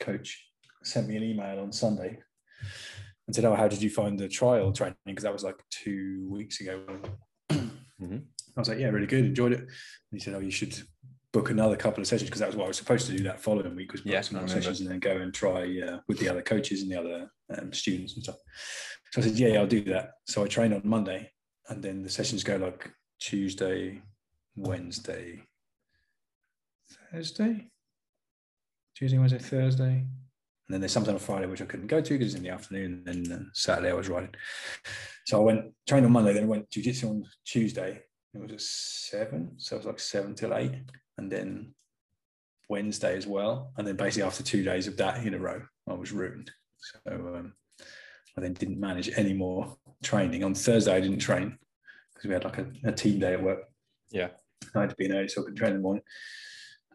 [0.00, 0.46] coach
[0.82, 2.18] sent me an email on Sunday
[3.26, 4.96] and said, oh, how did you find the trial training?
[5.06, 6.80] Because that was like two weeks ago.
[8.02, 8.24] Mhm.
[8.56, 9.60] I was like, yeah, really good, enjoyed it.
[9.60, 9.68] And
[10.12, 10.76] he said, oh, you should
[11.32, 13.40] book another couple of sessions because that was what I was supposed to do that
[13.40, 16.18] following week was book Yeah, some more sessions and then go and try uh, with
[16.18, 18.36] the other coaches and the other um, students and stuff.
[19.12, 20.10] So I said, yeah, yeah, I'll do that.
[20.26, 21.30] So I trained on Monday
[21.68, 24.02] and then the sessions go like Tuesday,
[24.56, 25.42] Wednesday,
[27.12, 27.68] Thursday,
[28.94, 30.06] Tuesday, Wednesday, Thursday.
[30.66, 32.50] And then there's something on Friday which I couldn't go to because it's in the
[32.50, 33.04] afternoon.
[33.06, 34.34] And then uh, Saturday I was riding.
[35.26, 38.02] So I went trained on Monday, then I went jiu-jitsu on Tuesday.
[38.32, 39.52] It was at seven.
[39.58, 40.72] So it was like seven till eight.
[41.18, 41.74] And then
[42.68, 43.72] Wednesday as well.
[43.76, 46.50] And then basically after two days of that in a row, I was ruined.
[46.78, 47.52] So um,
[48.36, 50.44] I then didn't manage any more training.
[50.44, 51.58] On Thursday, I didn't train
[52.14, 53.64] because we had like a, a team day at work.
[54.10, 54.28] Yeah.
[54.74, 56.02] I had to be in early so I could train in the morning.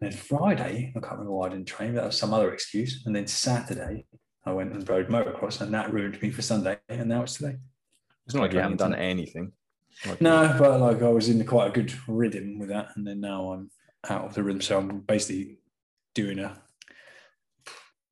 [0.00, 2.52] And then Friday, I can't remember why I didn't train, but that was some other
[2.52, 3.02] excuse.
[3.04, 4.06] And then Saturday,
[4.46, 6.78] I went and rode motocross, and that ruined me for Sunday.
[6.88, 7.56] And now it's today.
[8.26, 9.52] It's not like you haven't done anything.
[10.06, 13.20] Like, No, but like I was in quite a good rhythm with that, and then
[13.20, 13.70] now I'm
[14.08, 14.62] out of the rhythm.
[14.62, 15.58] So I'm basically
[16.14, 16.56] doing a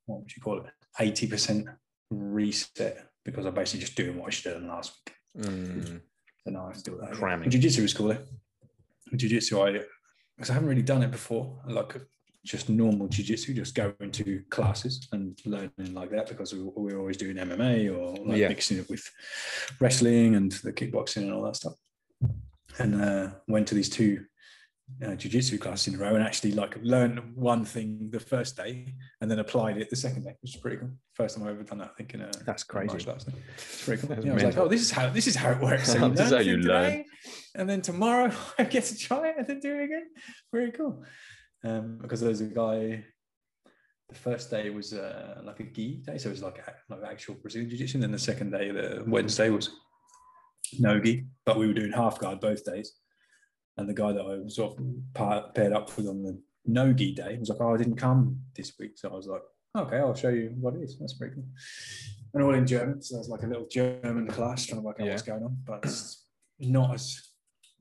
[0.06, 0.66] what would you call it?
[1.00, 1.66] Eighty percent
[2.10, 4.92] reset because I'm basically just doing what I should have done last
[5.36, 5.44] week.
[5.46, 6.00] mm,
[6.44, 7.12] So now I have to do that.
[7.12, 7.50] Cramming.
[7.50, 8.24] Jiu-jitsu was cool though.
[9.16, 9.80] Jiu-jitsu, I
[10.36, 11.60] because I haven't really done it before.
[11.66, 12.00] Like
[12.44, 17.00] just normal jiu-jitsu, just going to classes and learning like that because we, we were
[17.00, 18.48] always doing MMA or like Yeah.
[18.48, 19.04] mixing it with
[19.80, 21.74] wrestling and the kickboxing and all that stuff.
[22.78, 24.24] And uh, went to these two
[25.04, 28.92] uh, jiu-jitsu classes in a row and actually like learned one thing the first day
[29.20, 30.90] and then applied it the second day, which is pretty cool.
[31.14, 32.96] First time I've ever done that, I think in a That's crazy.
[32.96, 34.16] It's pretty cool.
[34.24, 35.88] Yeah, I was like, oh, this is how this is how it works.
[35.92, 36.90] So you This is how you learn.
[36.90, 37.04] today,
[37.54, 40.06] and then tomorrow I get to try it and then do it again.
[40.52, 41.04] Very cool.
[41.64, 43.04] Um, because there's a guy.
[44.08, 47.00] The first day was uh, like a gi day, so it was like a- like
[47.08, 47.96] actual Brazilian jiu-jitsu.
[47.96, 49.68] And then the second day, the Wednesday was
[50.78, 52.92] no gi, but we were doing half guard both days.
[53.78, 56.36] And the guy that I was sort of paired up with on the
[56.66, 59.42] no gi day was like, "Oh, I didn't come this week," so I was like,
[59.76, 61.46] "Okay, I'll show you what it is." That's pretty cool.
[62.34, 65.06] And all in German, so there's like a little German class trying to work out
[65.06, 65.12] Yeah.
[65.12, 66.26] what's going on, but it's
[66.58, 67.30] not as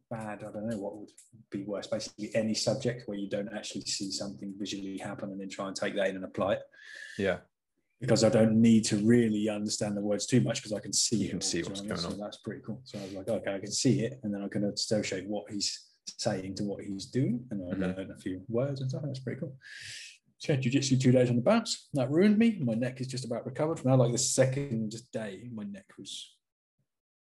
[0.09, 0.43] bad.
[0.43, 1.09] I don't know what would
[1.49, 1.87] be worse.
[1.87, 5.75] Basically, any subject where you don't actually see something visually happen and then try and
[5.75, 6.61] take that in and apply it.
[7.17, 7.39] Yeah.
[7.99, 11.15] Because I don't need to really understand the words too much because I can see
[11.17, 11.89] You can all, see what's know what I mean?
[11.89, 12.17] going So on.
[12.19, 12.81] that's pretty cool.
[12.83, 15.49] So I was like, okay, I can see it, and then I can associate what
[15.51, 17.97] he's saying to what he's doing, and I Mhm.
[17.97, 19.01] learn a few words and stuff.
[19.03, 19.57] That's pretty cool.
[20.37, 21.89] So yeah, jiu-jitsu two days on the bounce.
[21.93, 22.59] That ruined me.
[22.59, 23.83] My neck is just about recovered.
[23.83, 26.35] Now, like the second day, my neck was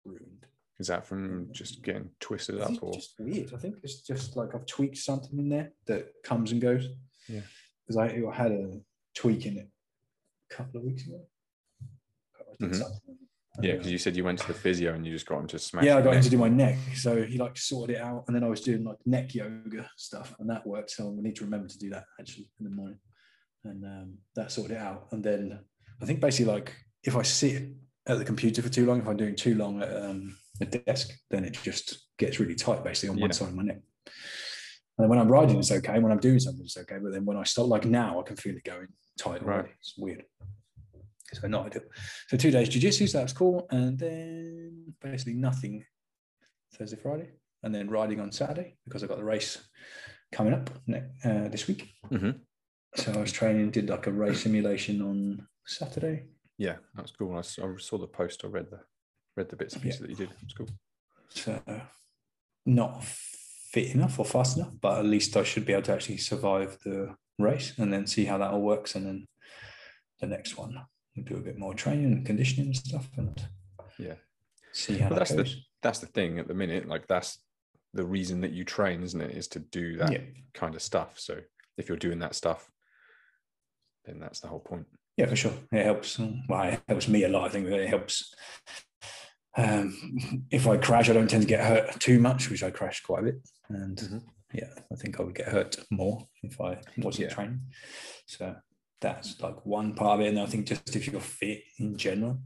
[0.03, 0.47] ruined.
[0.79, 2.93] Is that from just getting twisted up or?
[2.93, 3.53] just weird.
[3.53, 6.87] I think it's just like I've tweaked something in there that comes and goes.
[7.29, 7.41] Yeah.
[7.85, 8.81] Because I, I had a
[9.13, 9.69] tweak in it
[10.49, 11.21] a couple of weeks ago.
[12.61, 12.83] Mhm.
[13.61, 15.59] Yeah, because you said you went to the physio and you just got him to
[15.59, 15.85] smash.
[15.85, 16.77] yeah, I got him to do my neck.
[16.95, 18.25] So he like sorted it out.
[18.27, 20.91] And then I was doing like neck yoga stuff and that worked.
[20.91, 22.99] So I need to remember to do that actually in the morning.
[23.63, 25.07] And um, that sorted it out.
[25.11, 25.59] And then
[26.01, 27.69] I think basically like if I sit
[28.07, 31.11] at the computer for too long, if I'm doing too long at um, a desk,
[31.31, 33.79] then it just gets really tight basically on one side of my neck.
[34.97, 35.99] And then when I'm riding, it's okay.
[35.99, 36.97] When I'm doing something, it's okay.
[37.01, 39.43] But then when I stop, like now, I can feel it going tight.
[39.43, 39.65] Right.
[39.79, 40.23] It's weird.
[41.33, 41.83] So not ideal.
[42.27, 43.67] So two days jiu-jitsu, so that was cool.
[43.71, 45.83] And then basically nothing
[46.73, 47.29] Thursday, Friday,
[47.63, 49.67] and then riding on Saturday because I've got the race
[50.31, 51.89] coming up uh, this week.
[52.11, 52.39] Mhm.
[52.95, 56.27] So I was training, did like a race simulation on Saturday.
[56.57, 57.35] Yeah, that's cool.
[57.37, 58.45] I saw the post.
[58.45, 58.79] I read the
[59.35, 60.29] read the bits and pieces that you did.
[60.43, 60.69] It's cool.
[61.29, 61.61] So
[62.65, 66.17] not fit enough or fast enough, but at least I should be able to actually
[66.17, 68.95] survive the race and then see how that all works.
[68.95, 69.27] And then
[70.19, 70.77] the next one,
[71.15, 73.47] we'll do a bit more training and conditioning and stuff and
[73.97, 74.15] Yeah.
[74.71, 76.87] see how But that that's the that's the thing at the minute.
[76.87, 77.39] Like that's
[77.93, 79.31] the reason that you train, isn't it?
[79.37, 80.21] Is to do that Yeah.
[80.53, 81.19] kind of stuff.
[81.19, 81.41] So
[81.77, 82.69] if you're doing that stuff,
[84.05, 84.87] then that's the whole point.
[85.17, 85.53] Yeah, for sure.
[85.71, 86.19] It helps.
[86.19, 87.45] Well, it helps me a lot.
[87.45, 88.33] I think that it helps.
[89.57, 93.01] Um, if I crash, I don't tend to get hurt too much, which I crash
[93.01, 93.35] quite a bit.
[93.69, 94.23] And Mhm.
[94.53, 97.33] Yeah, I think I would get hurt more if I wasn't Yeah.
[97.35, 97.61] training.
[98.27, 98.55] So
[99.01, 100.29] that's like one part of it.
[100.29, 102.41] And I think just if you're fit in general,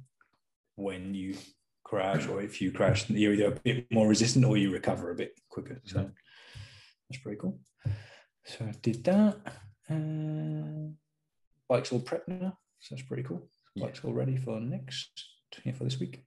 [0.75, 1.37] when you
[1.83, 5.15] crash or if you crash, you're either a bit more resistant or you recover a
[5.15, 5.81] bit quicker.
[5.85, 6.13] So Mhm.
[7.09, 7.59] that's pretty cool.
[8.45, 9.37] So I did that.
[9.89, 10.93] Uh,
[11.67, 12.57] bike's all prepped now.
[12.79, 13.49] So that's pretty cool.
[13.75, 15.09] Bike's all ready for next,
[15.65, 16.25] yeah, for this week.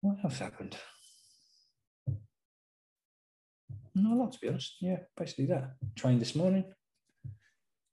[0.00, 0.76] What else happened?
[3.94, 4.76] Not a lot, to be honest.
[4.80, 5.74] Yeah, basically that.
[5.94, 6.64] Trained this morning.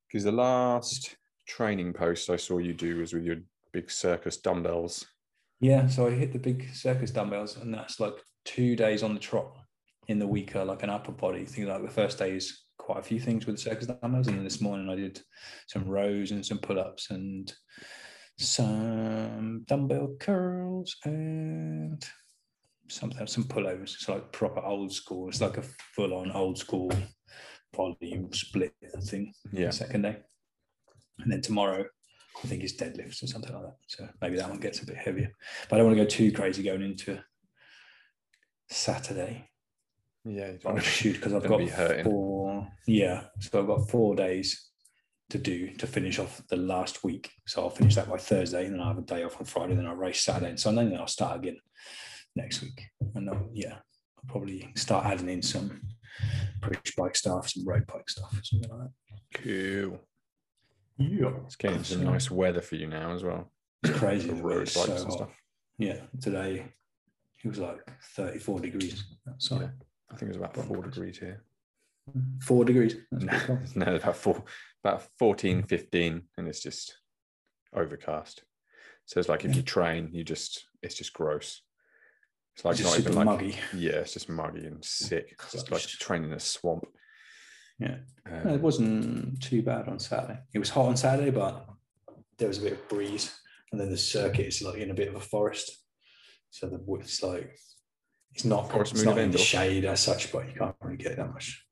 [0.07, 1.15] Because the last
[1.47, 3.37] training post I saw you do was with your
[3.71, 5.05] big circus dumbbells.
[5.59, 9.19] Yeah, so I hit the big circus dumbbells, and that's like two days on the
[9.19, 9.55] trot
[10.07, 11.67] in the week, are like an upper body thing.
[11.67, 14.43] Like the first day is quite a few things with the circus dumbbells, and then
[14.43, 15.21] this morning I did
[15.67, 17.53] some rows and some pull ups and
[18.39, 22.03] some dumbbell curls and
[22.91, 23.95] something some pullovers.
[23.95, 25.29] It's like proper old school.
[25.29, 25.63] It's like a
[25.95, 26.91] full on old school
[27.75, 28.73] volume split
[29.03, 29.33] thing.
[29.51, 29.67] Yeah.
[29.67, 30.17] the second day.
[31.19, 31.85] And then tomorrow,
[32.43, 33.75] I think it's deadlifts or something like that.
[33.87, 35.31] So maybe that one gets a bit heavier.
[35.69, 37.19] But I don't want to go too crazy going into
[38.69, 39.49] Saturday.
[40.23, 40.51] Yeah.
[40.51, 41.67] you don't I wanna shoot because I've got be
[42.03, 42.67] four.
[42.87, 44.69] Yeah, so I've got four days
[45.29, 47.31] to do to finish off the last week.
[47.47, 49.75] So I'll finish that by Thursday, and then I have a day off on Friday.
[49.75, 51.57] Then I race Saturday and Sunday, and then I'll start again
[52.35, 52.81] next week.
[53.15, 53.73] And then, yeah,
[54.17, 55.81] I'll probably start adding in some
[56.61, 59.41] push bike stuff, some road bike stuff, something like that.
[59.41, 59.99] Cool.
[60.97, 63.51] Yeah, It's getting some nice weather for you now as well.
[63.83, 64.27] it's crazy.
[64.29, 65.11] The road bikes so and hot.
[65.13, 65.29] stuff.
[65.77, 66.65] Yeah, today
[67.43, 67.79] it was like
[68.15, 69.61] 34 degrees outside.
[69.61, 69.69] Yeah.
[70.11, 71.43] I think it was about four degrees here.
[72.09, 72.39] Mm-hmm.
[72.41, 72.97] Four degrees.
[73.11, 74.43] That's No, no, about four,
[74.83, 76.97] about 14, 15, and it's just
[77.73, 78.43] overcast.
[79.05, 79.57] So it's like if Yeah.
[79.57, 81.61] you train, you just it's just gross.
[82.55, 83.57] It's like It's just not even like muggy.
[83.75, 85.35] yeah, it's just muggy and sick.
[85.43, 86.85] It's just like training in a swamp.
[87.79, 87.97] Yeah.
[88.25, 90.39] Um, No, it wasn't too bad on Saturday.
[90.53, 91.67] It was hot on Saturday, but
[92.37, 93.39] there was a bit of breeze,
[93.71, 95.71] and then the circuit is like in a bit of a forest,
[96.49, 97.57] so the it's like
[98.33, 100.97] it's not Forest it's Moon not in the shade as such, but you can't really
[100.97, 101.65] get that much.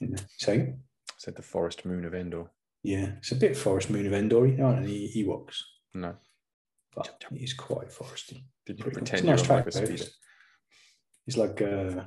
[0.00, 0.66] In the, so
[1.18, 2.50] said the forest moon of Endor.
[2.82, 4.50] yeah, it's a bit forest moon of Endor.
[4.50, 5.58] There aren't any Ewoks,
[5.94, 6.16] No,
[6.94, 8.44] but it is quite foresty.
[8.66, 9.94] did you Pretty pretend It's you a nice like a track, though.
[9.96, 10.10] speeder?
[11.26, 12.04] It's like uh,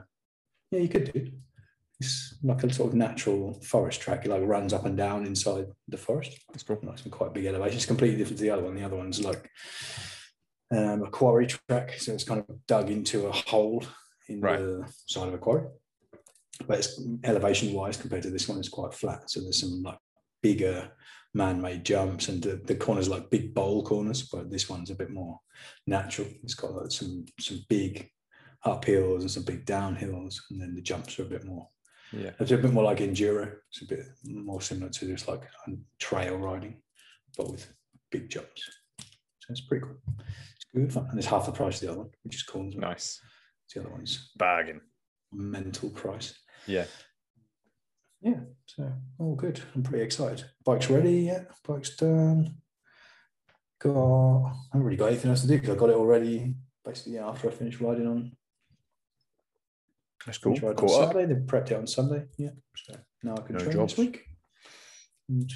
[0.72, 1.32] yeah, you could do.
[2.02, 4.26] It's like a sort of natural forest track.
[4.26, 6.38] It like runs up and down inside the forest.
[6.54, 6.78] It's cool.
[6.84, 7.78] like some quite big elevation.
[7.78, 8.76] It's completely different to the other one.
[8.76, 9.50] The other one's like
[10.72, 13.84] um, a quarry track, so it's kind of dug into a hole
[14.28, 14.60] in Right.
[14.60, 15.68] the side of a quarry.
[16.68, 19.30] But it's elevation wise compared to this one, it's quite flat.
[19.30, 19.98] So there's some like
[20.46, 20.78] bigger
[21.34, 24.22] man-made jumps, and the, the corners like big bowl corners.
[24.34, 25.40] But this one's a bit more
[25.86, 26.28] natural.
[26.44, 27.94] It's got like some some big
[28.64, 31.68] uphills and some big downhills, and then the jumps are a bit more
[32.12, 33.46] Yeah, it's a bit more like enduro.
[33.70, 35.44] It's a bit more similar to just like
[36.00, 36.76] trail riding,
[37.38, 37.64] but with
[38.12, 38.62] big jumps.
[39.42, 40.00] So it's pretty cool.
[40.56, 42.68] It's good fun, and it's half the price of the other one, which is cool.
[42.68, 42.90] as well.
[42.90, 43.20] nice
[43.74, 44.82] The other one's bargain.
[45.32, 46.34] mental price.
[46.68, 46.86] Yeah,
[48.26, 49.62] Yeah, so all good.
[49.76, 50.44] I'm pretty excited.
[50.66, 51.20] Bike's ready.
[51.20, 52.56] Yeah, bike's done.
[53.80, 54.46] Got.
[54.48, 56.56] I haven't really got anything else to do because I got it already.
[56.84, 58.32] Basically, yeah, after I finished riding on
[60.26, 60.54] that's cool.
[60.54, 60.90] On.
[60.90, 62.26] Saturday, then prepped it on Sunday.
[62.38, 62.50] Yeah.
[62.76, 63.94] So now I can No train jobs.
[63.94, 64.24] this week.
[65.30, 65.54] And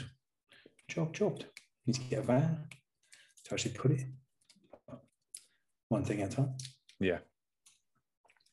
[0.88, 1.46] job jobbed.
[1.88, 2.68] Need to get a van
[3.46, 4.04] to actually put it.
[5.88, 6.54] One thing at a time.
[7.00, 7.18] Yeah,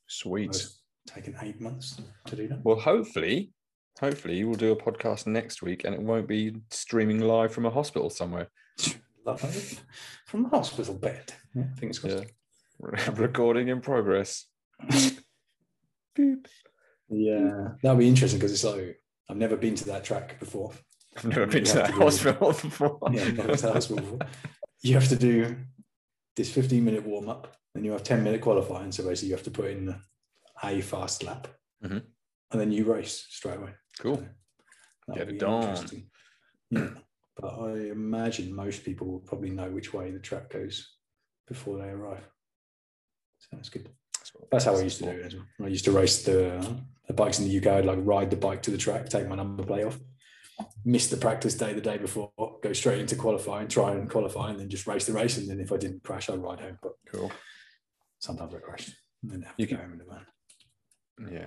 [0.07, 0.67] sweet.
[1.07, 2.65] Taken eight months to do that.
[2.65, 3.53] Well, hopefully,
[4.01, 7.71] hopefully we'll do a podcast next week, and it won't be streaming live from a
[7.71, 8.49] hospital somewhere.
[9.25, 9.85] Live
[10.27, 11.33] from a hospital bed.
[11.55, 12.25] Yeah, fingers crossed.
[12.97, 14.47] Yeah, recording in progress.
[16.15, 16.49] Beep.
[17.09, 20.73] Yeah, that'll be interesting because it's like I've never been to that track before.
[21.17, 22.99] I've never been to that to do- hospital before.
[23.13, 24.19] Yeah, never to that hospital before.
[24.83, 25.57] You have to do
[26.37, 28.93] this 15 minute warm up, then you have 10 minute qualifying.
[28.93, 29.95] So basically, you have to put in
[30.63, 31.49] a fast lap,
[31.85, 32.03] Mhm.
[32.51, 33.71] and then you race straight away.
[34.01, 34.27] Cool.
[35.09, 35.79] So Get it done.
[36.71, 36.89] Yeah,
[37.37, 40.97] but I imagine most people will probably know which way the track goes
[41.47, 42.25] before they arrive.
[43.39, 43.89] So that's good.
[44.51, 45.27] That's how I used to do it.
[45.27, 45.45] as well.
[45.63, 46.67] I used to race the,
[47.07, 47.67] the bikes in the UK.
[47.79, 49.99] I'd like ride the bike to the track, take my number plate off,
[50.85, 52.33] miss the practice day the day before,
[52.63, 55.39] go straight into qualifying, try and qualify, and then just race the race.
[55.39, 56.79] And then if I didn't crash, I'd ride home.
[56.83, 57.31] But Cool.
[58.19, 58.91] sometimes I crashed
[59.23, 60.13] and then have You to go can- home in the
[61.27, 61.33] van.
[61.33, 61.47] Yeah.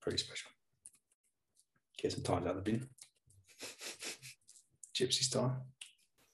[0.00, 0.50] Pretty special.
[2.00, 2.88] Get some times out of the bin.
[4.94, 5.66] Gypsy style.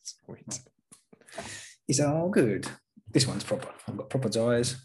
[0.03, 0.61] Sweet.
[1.89, 2.69] It's all good.
[3.11, 3.69] This one's proper.
[3.89, 4.77] I've got proper tyres,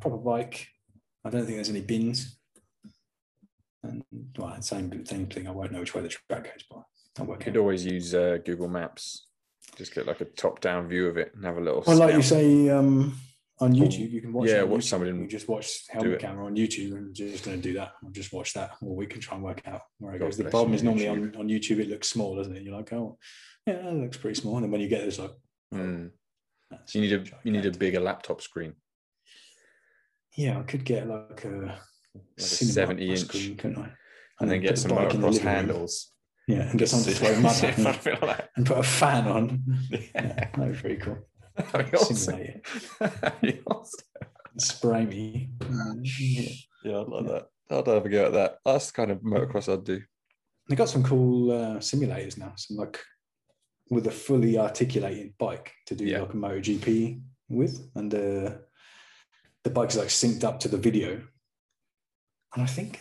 [0.00, 0.68] proper bike.
[1.24, 2.38] I don't think there's any bins.
[3.82, 4.04] And
[4.36, 5.46] well, same same thing.
[5.48, 7.24] I won't know which way the track goes, by.
[7.24, 7.58] Work Could it.
[7.58, 9.26] always use uh, Google Maps.
[9.76, 11.84] Just get like a top-down view of it and have a little.
[11.86, 13.16] Well, like you say, um,
[13.60, 14.48] on YouTube, you can watch.
[14.48, 14.84] yeah, watch YouTube.
[14.84, 17.92] somebody You just watch helmet camera on YouTube, and just going to do that.
[18.02, 20.36] I'll just watch that, or we can try and work out where it God goes.
[20.36, 22.62] The problem is normally on, on YouTube, it looks small, doesn't it?
[22.62, 23.18] You're like, oh,
[23.66, 25.32] yeah, it looks pretty small, and then when you get there, it's like,
[25.74, 26.10] Mm.
[26.94, 28.74] You need a you need a bigger laptop screen,
[30.36, 31.48] Yeah, I could get like a,
[32.14, 33.90] like a seventy inch, screen, couldn't I?
[34.40, 36.12] and then put get some motocross handles.
[36.48, 38.36] Yeah, and get someone to throw mud sit at in me front of it like
[38.38, 38.50] that.
[38.56, 39.62] and put a fan on.
[39.90, 40.50] Yeah, Yeah.
[40.56, 41.18] that'd be pretty cool.
[41.72, 42.16] That'd be awesome.
[42.16, 42.46] Simulate
[43.00, 43.20] it.
[43.20, 44.04] That'd be awesome.
[44.58, 45.50] Spray me.
[46.02, 46.44] Yeah.
[46.84, 47.46] Yeah, I'd like that.
[47.70, 48.58] I'd have a go at that.
[48.64, 50.00] That's the kind of motocross I'd do.
[50.68, 52.52] They got some cool uh, simulators now.
[52.56, 52.98] Some like
[53.90, 56.20] with a fully articulated bike to do Yeah.
[56.20, 58.52] like a MotoGP with, and uh,
[59.64, 61.20] the bike is like synced up to the video.
[62.54, 63.00] And I think,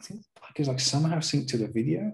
[0.00, 2.12] I think the bike is like somehow synced to the video,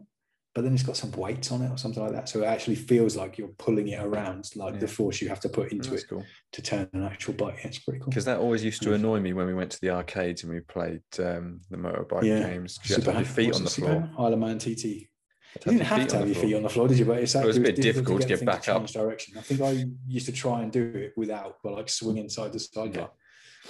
[0.55, 2.29] but then it's got some weights on it or something like that.
[2.29, 5.49] So it actually feels like you're pulling it around, like the force you have to
[5.49, 6.25] put into That's it cool.
[6.53, 7.57] to turn an actual bike.
[7.61, 8.11] Yeah, it's pretty cool.
[8.11, 8.99] Because that always used to Nice.
[8.99, 12.41] annoy me when we went to the arcades and we played um, the motorbike Yeah.
[12.51, 12.79] games.
[12.79, 13.89] 'cause You had to have your feet on the floor.
[13.91, 14.25] Super Hang-On?
[14.27, 14.85] Isle of Man TT.
[14.85, 17.05] You didn't have to have your feet on the floor, did you?
[17.07, 18.87] But it's It was a bit difficult to get, get things back up.
[18.89, 19.37] Direction.
[19.39, 22.59] I think I used to try and do it without, but like swinging side to
[22.59, 22.95] side.
[22.97, 23.09] Yeah.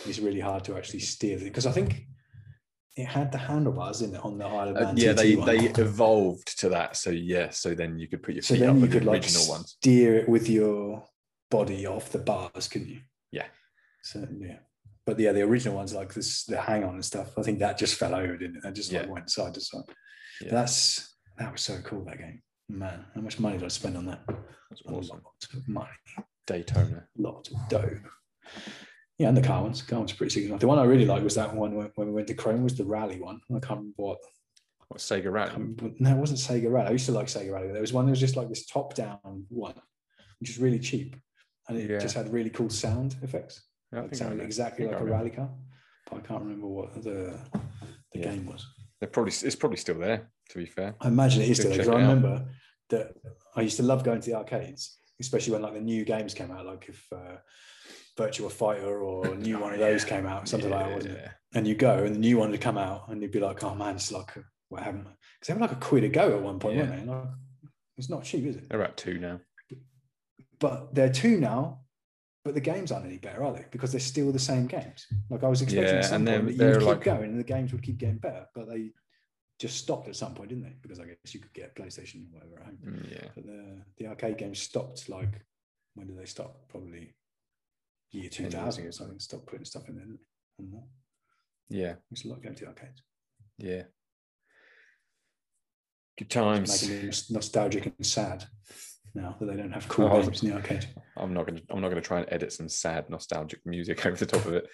[0.07, 2.07] It's really hard to actually steer it because I think
[2.97, 5.47] it had the handlebars in it on the Isle of Uh, yeah, TT they one.
[5.47, 6.97] they evolved to that.
[6.97, 9.03] So yeah, so then you could put your so feet then up you with could
[9.03, 9.77] the like original ones.
[9.81, 11.05] steer it with your
[11.51, 13.01] body off the bars, couldn't you?
[13.31, 13.47] Yeah.
[14.03, 14.59] So yeah.
[15.07, 17.37] But yeah, the original ones like this, the hang on and stuff.
[17.39, 18.63] I think that just fell over, didn't it?
[18.63, 19.83] That just like went side to side.
[20.41, 20.51] Yeah.
[20.53, 22.05] That's that was so cool.
[22.05, 23.05] That game, man.
[23.15, 24.21] How much money did I spend on that?
[24.29, 25.23] That's A awesome.
[25.25, 25.89] lot of money,
[26.47, 27.07] Daytona.
[27.17, 27.99] lot of dough.
[29.23, 29.83] Yeah, and the car ones.
[29.83, 30.59] Car ones pretty sick.
[30.59, 32.75] The one I really liked was that one when, when we went to Cromer was
[32.75, 33.41] the rally one.
[33.51, 34.19] I can't remember what.
[34.89, 35.53] What Sega Rally?
[36.01, 36.89] no, it wasn't Sega Rally.
[36.89, 37.69] I used to like Sega Rally.
[37.71, 39.75] There was one that was just like this top-down one,
[40.41, 41.15] which is really cheap,
[41.69, 41.99] and it Yeah.
[42.01, 43.63] just had really cool sound effects.
[43.93, 45.51] Yeah, It sounded exactly like a rally car,
[46.11, 47.39] but I can't remember what the
[48.11, 48.25] the Yeah.
[48.33, 48.67] game was.
[48.99, 50.33] They're probably it's probably still there.
[50.51, 50.97] To be fair.
[51.01, 52.09] I imagine it is still there because I it out.
[52.09, 52.49] remember
[52.91, 53.15] that
[53.55, 56.51] I used to love going to the arcades, especially when like the new games came
[56.51, 57.37] out, like if uh,
[58.19, 60.09] Virtua Fighter or a new Oh, one of those yeah.
[60.09, 61.29] came out, something like that, wasn't it?
[61.55, 63.75] And you go and the new one would come out and you'd be like, oh
[63.75, 64.31] man, it's like,
[64.69, 65.05] what happened?
[65.05, 66.83] Because they were like a quid a go at one point, Yeah.
[66.91, 67.13] weren't they?
[67.13, 67.25] Like,
[67.97, 68.69] it's not cheap, is it?
[68.69, 69.41] They're at two now.
[70.59, 71.81] But they're two now,
[72.45, 73.65] but the games aren't any better, are they?
[73.71, 75.07] Because they're still the same games.
[75.31, 77.31] Like I was expecting Yeah, at some and point that you would keep like- going
[77.31, 78.93] and the games would keep getting better, but they
[79.59, 80.77] just stopped at some point, didn't they?
[80.81, 82.79] Because I guess you could get PlayStation or whatever at home.
[82.85, 83.29] Mm, Yeah.
[83.35, 85.41] But the, the arcade games stopped like
[85.95, 86.69] when did they stop?
[86.69, 87.15] Probably
[88.13, 88.89] year 10 years 2000 ago.
[88.89, 89.19] or something.
[89.19, 90.05] Stopped putting stuff in there.
[90.05, 90.21] didn't
[90.59, 90.65] they?
[90.79, 90.83] And,
[91.69, 91.95] Yeah.
[92.11, 93.03] It's a lot going to the arcades.
[93.59, 93.83] Yeah.
[96.19, 96.83] Good times.
[96.89, 98.45] Making me nostalgic and sad
[99.15, 100.23] now that they don't have cool Oh.
[100.23, 100.87] games in the arcade.
[101.17, 104.27] I'm not gonna I'm not gonna try and edit some sad nostalgic music over the
[104.27, 104.67] top of it.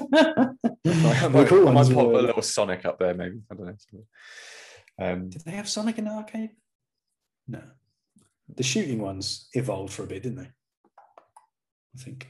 [1.24, 3.40] I might, cool I might pop a little Sonic up there, maybe.
[3.50, 4.04] I don't know.
[4.98, 6.50] Um, Did they have Sonic in the arcade?
[7.48, 7.62] No.
[8.54, 10.50] The shooting ones evolved for a bit, didn't they?
[11.94, 12.28] I think.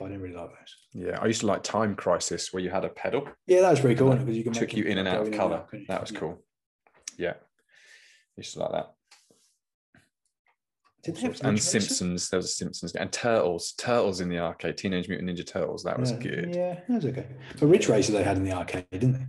[0.00, 0.76] But I didn't really like those.
[0.94, 3.80] yeah, I used to like Time Crisis, where you had a pedal, Yeah, that was
[3.80, 5.66] pretty cool because you can took you in and out of color.
[5.68, 5.88] couldn't?
[5.88, 6.18] That was Yeah.
[6.18, 6.42] cool.
[7.18, 7.34] Yeah,
[8.38, 8.94] used to like that.
[11.02, 12.30] Did they have and Simpsons.
[12.30, 13.72] There was a Simpsons and Turtles.
[13.72, 14.78] Turtles in the arcade.
[14.78, 15.82] Teenage Mutant Ninja Turtles.
[15.84, 16.54] That was yeah, good.
[16.54, 17.26] Yeah, that was okay.
[17.58, 19.26] But Ridge Racer they had in the arcade, didn't they?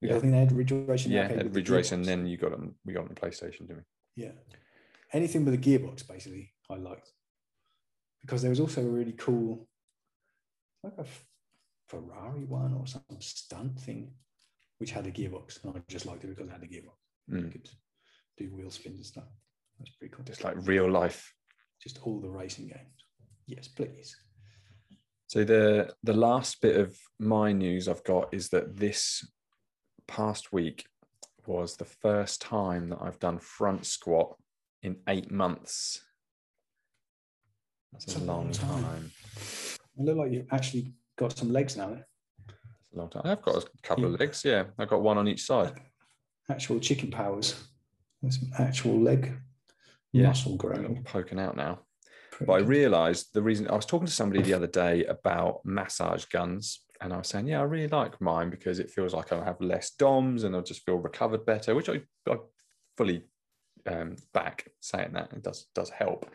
[0.00, 0.16] Yeah.
[0.16, 2.38] I think they had Ridge Racer in the Yeah, the Ridge Race, and then you
[2.38, 2.74] got them.
[2.86, 3.84] We got on the PlayStation, didn't
[4.16, 4.24] we?
[4.24, 4.32] Yeah.
[5.12, 7.12] Anything with a gearbox, basically, I liked.
[8.22, 9.66] Because there was also a really cool,
[10.86, 11.10] like a
[11.88, 14.12] Ferrari one or some stunt thing,
[14.78, 15.62] which had a gearbox.
[15.64, 16.96] And I just liked it because it had a gearbox.
[17.28, 17.52] You Mm.
[17.52, 17.68] could
[18.36, 19.28] do wheel spins and stuff.
[19.78, 20.24] That's pretty cool.
[20.24, 21.34] Just like real life.
[21.82, 23.04] Just all the racing games.
[23.46, 24.16] Yes, please.
[25.28, 29.28] So the the last bit of my news I've got is that this
[30.06, 30.86] past week
[31.46, 34.36] was the first time that I've done front squat
[34.82, 36.02] in eight months.
[37.92, 39.12] That's a, long time.
[39.98, 41.88] I look like you've actually got some legs now.
[41.88, 42.04] Then.
[42.48, 43.22] It's a long time.
[43.24, 44.42] I've got a couple of legs.
[44.44, 45.72] Yeah, I've got one on each side.
[46.50, 47.68] Actual chicken powers.
[48.22, 49.36] There's some actual leg
[50.12, 50.28] Yeah.
[50.28, 51.02] muscle growing.
[51.04, 51.80] poking out now.
[52.30, 55.64] Pretty But I realized the reason I was talking to somebody the other day about
[55.64, 59.32] massage guns, and I was saying, yeah, I really like mine because it feels like
[59.32, 62.36] I'll have less DOMs and I'll just feel recovered better, which I, I
[62.96, 63.24] fully
[63.86, 66.30] um, back saying that it does does help.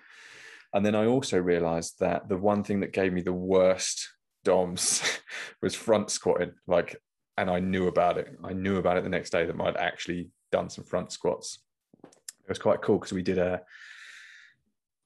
[0.74, 4.10] And then I also realized that the one thing that gave me the worst
[4.44, 5.04] DOMs
[5.62, 6.54] was front squatting.
[6.68, 6.96] Like,
[7.38, 8.28] and I knew about it.
[8.44, 11.60] I knew about it the next day that I'd actually done some front squats.
[12.04, 13.62] It was quite cool because we did a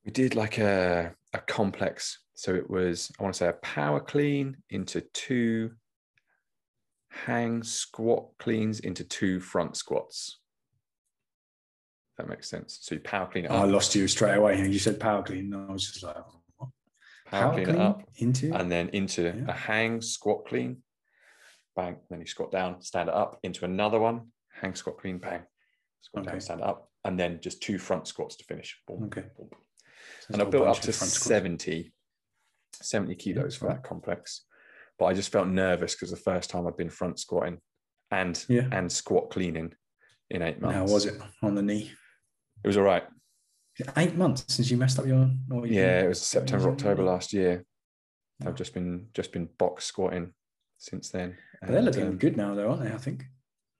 [0.06, 2.20] we did like a, a complex.
[2.36, 5.72] So it was, I want to say, a power clean into two
[7.10, 10.40] hang squat cleans into two front squats.
[12.18, 12.80] That makes sense.
[12.82, 14.66] So you power clean it I lost you straight away.
[14.68, 15.54] You said power clean.
[15.54, 16.16] And I was just like,
[16.58, 16.70] what?
[17.26, 19.46] power, clean, it up, into and then into Yeah.
[19.50, 20.78] a hang squat clean,
[21.76, 21.98] bang.
[22.10, 25.42] Then you squat down, stand it up into another one, hang squat clean, bang.
[26.02, 28.82] Squat down, stand up, and then just two front squats to finish.
[28.88, 29.26] Boom, Okay.
[29.38, 29.50] boom.
[30.22, 31.92] So and I built up to front 70,
[32.82, 34.46] 70 kilos for that complex.
[34.98, 37.60] But I just felt nervous because the first time I'd been front squatting
[38.12, 38.70] and Yeah.
[38.72, 39.74] and squat cleaning
[40.30, 40.76] in eight months.
[40.78, 41.92] How was it on the knee?
[42.66, 43.04] It was all right.
[43.96, 45.30] Eight months since you messed up your.
[45.52, 47.64] Or you- Yeah, it was September, October last year.
[48.40, 48.50] Yeah.
[48.50, 50.34] I've just been just been box squatting
[50.80, 51.38] since then.
[51.62, 52.92] They're looking um, good now, though, aren't they?
[52.92, 53.24] I think.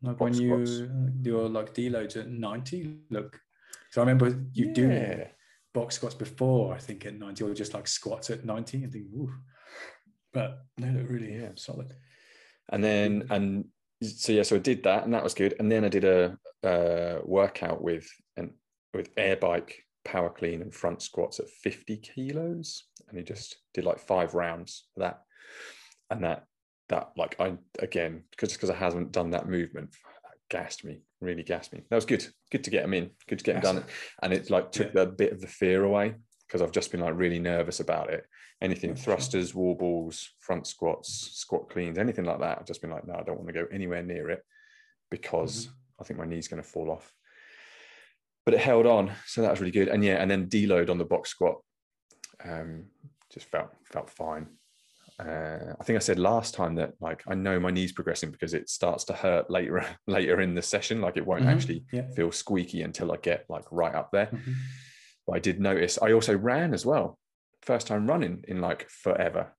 [0.04, 0.92] Like when you squats.
[1.24, 3.40] your like deloads at ninety, look.
[3.90, 5.24] So I remember you doing
[5.74, 6.76] box squats before.
[6.76, 9.34] I think at ninety, or just like squats at ninety, and think, ooh.
[10.32, 11.54] But they look really Yeah.
[11.56, 11.92] solid.
[12.70, 13.66] And then and
[14.04, 15.56] so yeah, so I did that, and that was good.
[15.58, 18.08] And then I did a uh, workout with
[18.38, 18.54] an
[18.96, 23.86] with air bike, power clean, and front squats at 50 kilos, and he just did
[23.86, 25.22] like five rounds of that,
[26.10, 26.46] and that
[26.90, 29.96] that like I again because because I haven't done that movement,
[30.50, 31.82] gassed me, really gassed me.
[31.90, 33.84] That was good, good to get them in, good to get them done,
[34.22, 35.02] and it like took Yeah.
[35.02, 36.16] a bit of the fear away
[36.48, 38.26] because I've just been like really nervous about it.
[38.62, 42.60] Anything thrusters, wall balls, front squats, squat cleans, anything like that.
[42.60, 44.44] I've just been like, no, I don't want to go anywhere near it
[45.10, 46.02] because mm-hmm.
[46.02, 47.14] I think my knee's going to fall off.
[48.46, 49.88] But it held on, so that was really good.
[49.88, 51.58] And yeah, and then deload on the box squat,
[52.44, 52.86] um,
[53.34, 54.48] just felt felt fine.
[55.18, 58.54] Uh, I think I said last time that like I know my knee's progressing because
[58.54, 61.02] it starts to hurt later later in the session.
[61.02, 61.54] Like it won't Mhm.
[61.56, 62.08] actually Yeah.
[62.12, 64.28] feel squeaky until I get like right up there.
[64.28, 64.54] Mhm.
[65.26, 67.18] But I did notice I also ran as well.
[67.64, 69.54] First time running in like forever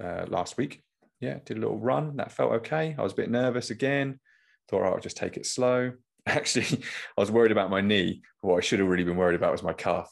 [0.00, 0.84] uh, last week.
[1.18, 2.16] Yeah, did a little run.
[2.16, 2.94] That felt okay.
[2.96, 4.20] I was a bit nervous again.
[4.68, 5.94] Thought "Oh, I'll just take it slow.
[6.26, 6.82] Actually,
[7.16, 8.22] I was worried about my knee.
[8.40, 10.10] What I should have really been worried about was my calf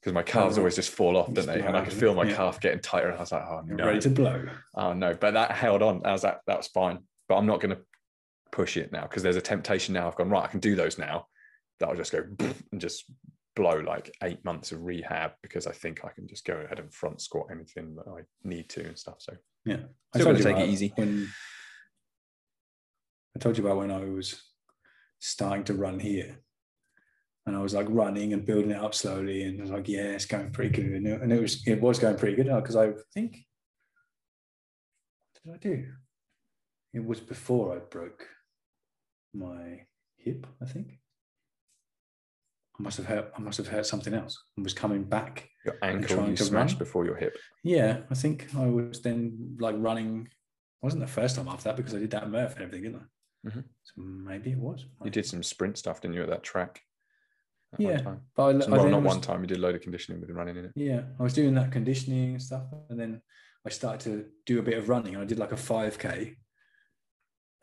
[0.00, 1.60] because my calves Oh, always just fall off, don't they?
[1.60, 2.36] And I could feel my yeah.
[2.36, 3.08] calf getting tighter.
[3.08, 4.46] And I was like, oh You're no, ready to blow.
[4.76, 5.14] oh no.
[5.14, 6.00] But that held on.
[6.02, 6.40] That was that.
[6.46, 7.00] That was fine.
[7.28, 7.82] But I'm not going to
[8.52, 10.06] push it now because there's a temptation now.
[10.08, 10.44] I've gone right.
[10.44, 11.26] I can do those now.
[11.80, 12.24] That I'll just go
[12.72, 13.04] and just
[13.54, 16.92] blow like eight months of rehab because I think I can just go ahead and
[16.94, 19.16] front squat anything that I need to and stuff.
[19.18, 19.34] So
[19.64, 19.78] Yeah.
[20.14, 20.92] Still gonna you take it easy.
[20.94, 21.28] When
[23.36, 24.42] I told you about when I was
[25.18, 26.40] starting to run here.
[27.46, 30.12] And I was like running and building it up slowly, and I was like, "Yeah,
[30.12, 32.60] it's going pretty good." And it, and it was it was going pretty good uh,
[32.60, 33.38] because I think
[35.44, 35.86] what did I do?
[36.92, 38.26] It was before I broke
[39.34, 40.46] my hip.
[40.60, 40.98] I think
[42.78, 43.32] I must have hurt.
[43.36, 46.44] I must have hurt something else and was coming back your ankle trying you to
[46.44, 46.78] smashed run.
[46.78, 47.36] before your hip.
[47.64, 50.26] yeah, I think I was then like running.
[50.26, 53.00] It wasn't the first time after that because I did that Murph and everything, didn't
[53.00, 53.04] I?
[53.48, 53.64] Mhm.
[53.82, 54.86] So maybe it was.
[55.04, 56.82] You did some sprint stuff, didn't you, at that track?
[57.72, 59.40] At Yeah, One but I, So, I well, not was- one time.
[59.42, 60.72] You did a load of conditioning with running in it.
[60.74, 63.22] Yeah, I was doing that conditioning and stuff, and then
[63.66, 65.16] I started to do a bit of running.
[65.16, 66.36] I did like a five k,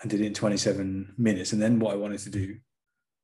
[0.02, 1.54] and did it in twenty seven minutes.
[1.54, 2.60] And then what I wanted to do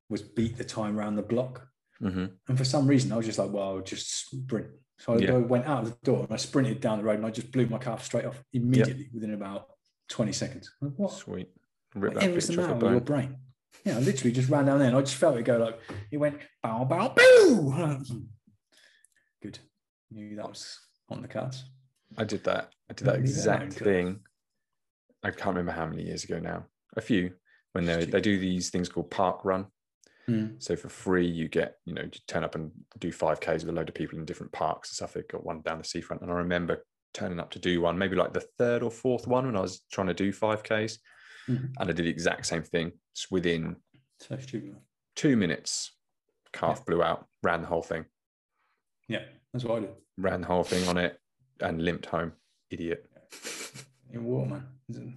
[0.09, 1.67] was beat the time around the block.
[1.99, 4.67] hmm And for some reason, I was just like, well, I'll just sprint.
[4.97, 5.37] So I Yeah.
[5.37, 7.65] Went out of the door and I sprinted down the road and I just blew
[7.67, 9.67] my calf straight off immediately within about
[10.09, 10.71] 20 seconds.
[10.81, 11.11] Like, what?
[11.11, 11.49] Sweet.
[11.95, 13.37] Rip that Whatever's the matter off a with your brain?
[13.85, 15.79] Yeah, I literally just ran down there and I just felt it go like,
[16.11, 17.95] it went bow, bow, boo.
[19.41, 19.59] Good.
[20.11, 20.79] Knew that was
[21.09, 21.65] on the cards.
[22.17, 22.71] I did that.
[22.89, 23.83] I did that exact alone, Kurt.
[23.83, 24.19] thing.
[25.23, 26.65] I can't remember how many years ago now.
[26.95, 27.31] A few.
[27.73, 29.67] When they they do these things called park run.
[30.27, 30.47] Hmm.
[30.59, 33.73] So for free, you get you know you turn up and do five k's with
[33.73, 35.13] a load of people in different parks and stuff.
[35.13, 36.83] They've got one down the seafront, and I remember
[37.13, 39.81] turning up to do one, maybe like the third or fourth one when I was
[39.91, 40.99] trying to do five k's,
[41.47, 41.73] Mhm.
[41.79, 42.91] and I did the exact same thing.
[43.15, 43.77] Just within
[45.15, 45.97] two minutes,
[46.53, 48.05] calf blew out, ran the whole thing,
[49.07, 49.95] Yeah, that's what I did.
[50.17, 51.19] ran the whole thing on it,
[51.59, 52.33] and limped home.
[52.69, 53.09] Idiot.
[54.11, 54.67] In water, man.
[54.89, 55.13] It's-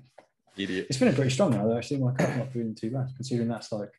[0.57, 0.87] Idiot.
[0.89, 1.75] It's feeling pretty strong now, though.
[1.75, 3.91] I Actually, my calf not feeling too bad, considering that's like,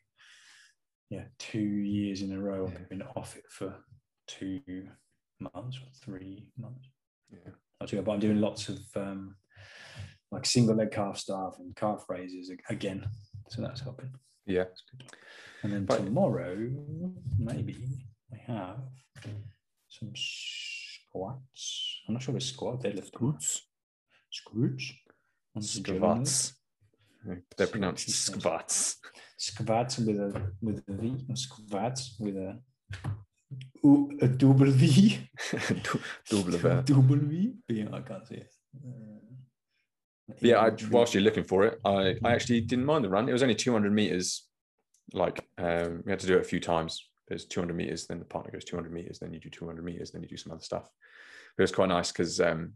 [1.10, 2.66] yeah, two years in a row.
[2.68, 2.78] Yeah.
[2.78, 3.84] I've been off it for
[4.26, 4.88] two
[5.38, 6.88] months or three months.
[7.30, 7.50] Yeah.
[7.82, 9.36] Actually, but I'm doing lots of um,
[10.32, 13.06] like single leg calf stuff and calf raises again,
[13.48, 14.10] so that's helping.
[14.46, 14.64] Yeah.
[15.62, 16.56] And then But- tomorrow,
[17.38, 17.76] maybe
[18.32, 18.80] I have
[19.88, 22.02] some squats.
[22.06, 23.06] I'm not sure if squat, deadlift.
[23.14, 23.66] Squats.
[24.30, 24.92] Squats.
[25.54, 26.22] On the German.
[26.22, 26.52] Skvats.
[27.56, 28.36] They're pronounced what she says.
[28.36, 28.96] skvats.
[29.38, 32.60] Squats with a with a V, squats with a
[33.82, 35.18] U, a double V.
[36.30, 36.82] Double V.
[36.84, 37.54] double V.
[37.68, 38.52] Yeah, I can't see it.
[38.76, 39.18] Uh,
[40.40, 43.28] yeah, I, whilst you're looking for it, I, I actually didn't mind the run.
[43.28, 44.46] It was only 200 meters.
[45.12, 47.08] Like um, we had to do it a few times.
[47.28, 50.22] There's 200 meters, then the partner goes 200 meters, then you do 200 meters, then
[50.22, 50.88] you do some other stuff.
[51.56, 52.74] But it was quite nice because um,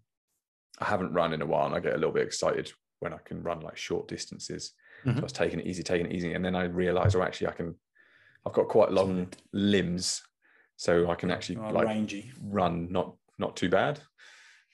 [0.81, 3.19] I haven't run in a while, and I get a little bit excited when I
[3.25, 4.73] can run like short distances.
[5.05, 5.23] So I Mhm.
[5.23, 7.75] was taking it easy, taking it easy, and then I realised, oh, actually, I can.
[8.47, 10.23] I've got quite long limbs,
[10.77, 12.33] so I can actually Oh, like rangy.
[12.43, 14.01] run not not too bad.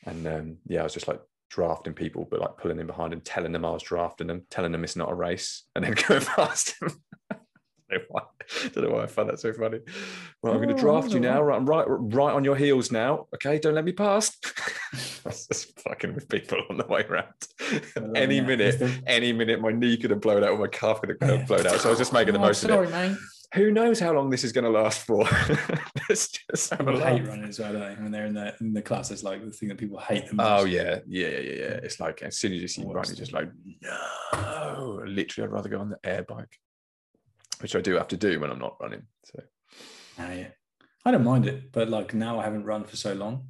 [0.05, 1.21] And um, yeah, I was just like
[1.57, 4.73] drafting people, but like pulling in behind and telling them I was drafting them, telling
[4.73, 6.93] them it's not a race, and then going past don't,
[7.91, 8.23] know why,
[8.75, 9.79] don't know why I find that so funny.
[10.43, 11.41] Well, I'm going Oh, to draft you now.
[11.43, 13.27] Right, I'm right, right on your heels now.
[13.35, 14.37] Okay, don't let me pass.
[15.25, 17.33] I was just fucking with people on the way around.
[18.15, 21.17] any Yeah, minute, any minute, my knee could have blown out or my calf could
[21.23, 21.81] have uh, blown out.
[21.81, 22.75] So I was just making the Oh, most of it.
[22.75, 23.17] sorry, mate.
[23.55, 25.25] Who knows how long this is going to last for?
[26.09, 27.29] Let's just have a People hate laugh.
[27.29, 28.03] running as well, don't they?
[28.03, 30.35] When they're in the in the class, it's like the thing that people hate the
[30.35, 30.47] most.
[30.49, 31.81] Oh yeah, yeah, yeah, yeah.
[31.83, 33.49] It's like as soon as you see Worst running, just like
[33.83, 35.03] no.
[35.07, 36.59] Literally, I'd rather go on the air bike,
[37.61, 39.03] which I do have to do when I'm not running.
[39.25, 39.43] So
[40.19, 40.49] Ah, yeah.
[41.05, 43.49] I don't mind it, but like now I haven't run for so long.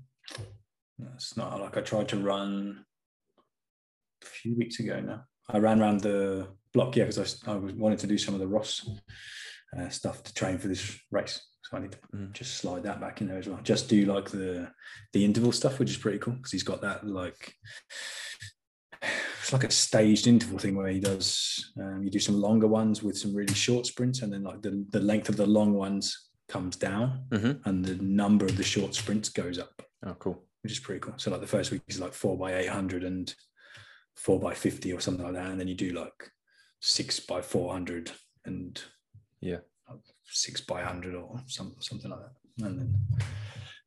[1.15, 2.85] It's not like I tried to run
[4.23, 5.25] a few weeks ago now.
[5.49, 8.47] I ran around the block, yeah, because I, was wanted to do some of the
[8.49, 8.89] Ross
[9.77, 11.41] uh, stuff to train for this race.
[11.65, 12.33] So I need to Mhm.
[12.33, 13.61] just slide that back in there as well.
[13.63, 14.71] Just do like the
[15.13, 17.55] the interval stuff, which is pretty cool because he's got that like
[19.41, 23.03] it's like a staged interval thing where he does um, you do some longer ones
[23.03, 26.31] with some really short sprints and then like the, the length of the long ones
[26.49, 27.61] comes down Mhm.
[27.67, 30.49] and the number of the short sprints goes up oh, cool.
[30.63, 33.35] which is pretty cool so like the first week is like four by 800 and
[34.17, 36.31] four by 50 or something like that and then you do like
[36.81, 38.11] six by 400
[38.47, 38.83] and
[39.51, 39.61] Yeah.
[40.25, 42.91] six by 100 or some, something like that and then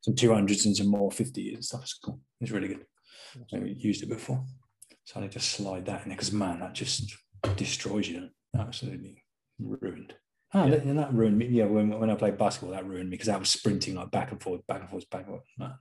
[0.00, 2.86] some 200s and some more 50 and stuff it's cool it's really good
[3.52, 4.42] I've used it before
[5.04, 7.12] so I need to slide that in there because man, that just
[7.56, 8.28] destroys you.
[8.56, 9.24] Absolutely
[9.58, 10.14] ruined.
[10.54, 10.74] Ah, Yeah.
[10.74, 11.46] and that ruined me.
[11.46, 14.30] Yeah, when, when I played basketball, that ruined me because I was sprinting like back
[14.30, 15.44] and forth, back and forth, back and forth.
[15.58, 15.74] Man.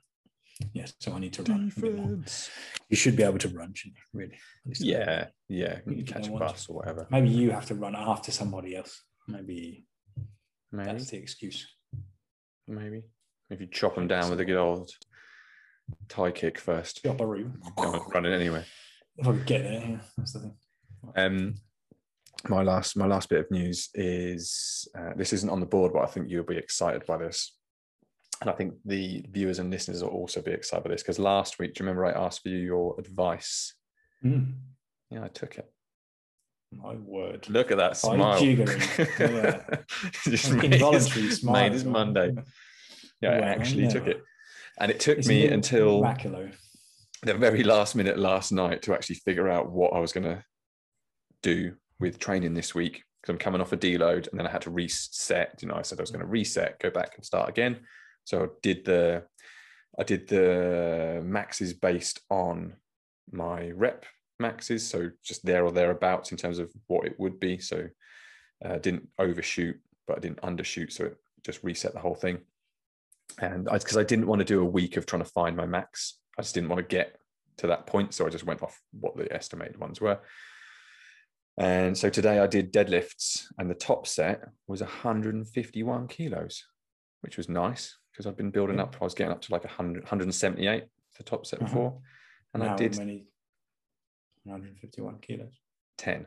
[0.74, 1.72] Yes, so I need to run.
[1.76, 2.18] a bit more.
[2.90, 4.20] You should be able to run, shouldn't you?
[4.20, 4.34] Really?
[4.66, 5.80] At least I- Yeah, yeah.
[5.86, 6.54] You You catch a want to.
[6.54, 7.08] bus or whatever.
[7.12, 9.04] Maybe you have to run after somebody else.
[9.30, 9.86] Maybe
[10.72, 11.68] Maybe, that's the excuse.
[12.68, 13.04] maybe.
[13.50, 14.92] If you chop them down with a good old
[16.08, 17.60] Thai kick first, Chop a room.
[18.14, 18.64] running anyway.
[19.18, 20.54] If I could get there, yeah, that's the thing.
[21.16, 21.56] Um,
[22.48, 26.04] my last my last bit of news is uh, this isn't on the board, but
[26.04, 27.58] I think you'll be excited by this,
[28.42, 31.58] and I think the viewers and listeners will also be excited by this because last
[31.58, 33.74] week, do you remember I asked for you your advice?
[34.24, 34.54] Mm,
[35.10, 35.72] Yeah, I took it.
[36.72, 37.48] My word.
[37.50, 38.44] Look at that smile.
[39.20, 39.62] Yeah.
[40.24, 41.64] Just made his, smile.
[41.64, 41.86] made his.
[41.86, 42.34] Monday.
[43.22, 44.24] Yeah, I Well, actually took it,
[44.80, 46.02] and it took me until
[47.24, 50.44] the very last minute last night to actually figure out what I was going to
[51.44, 54.62] do with training this week because I'm coming off a deload and then I had
[54.64, 55.60] to reset.
[55.62, 57.82] You know, I said I was going to reset, go back and start again.
[58.24, 59.24] So I did the
[60.00, 62.74] I did the maxes based on
[63.32, 64.06] my rep
[64.40, 67.58] maxes, so just there or thereabouts in terms of what it would be.
[67.60, 67.88] So
[68.64, 69.78] uh, didn't overshoot,
[70.08, 72.40] but I didn't undershoot, so it just reset the whole thing.
[73.42, 75.66] And I because I, didn't want to do a week of trying to find my
[75.66, 77.18] max, I just didn't want to get
[77.58, 80.20] to that point, so I just went off what the estimated ones were.
[81.58, 86.66] And so today I did deadlifts, and the top set was 151 kilos,
[87.22, 88.96] which was nice because I've been building up.
[89.00, 90.86] I was getting up to like 100, 178
[91.18, 91.68] the top set Uh-huh.
[91.68, 92.02] before,
[92.54, 93.28] and Now I did many
[94.44, 95.54] 151 kilos.
[95.98, 96.26] 10.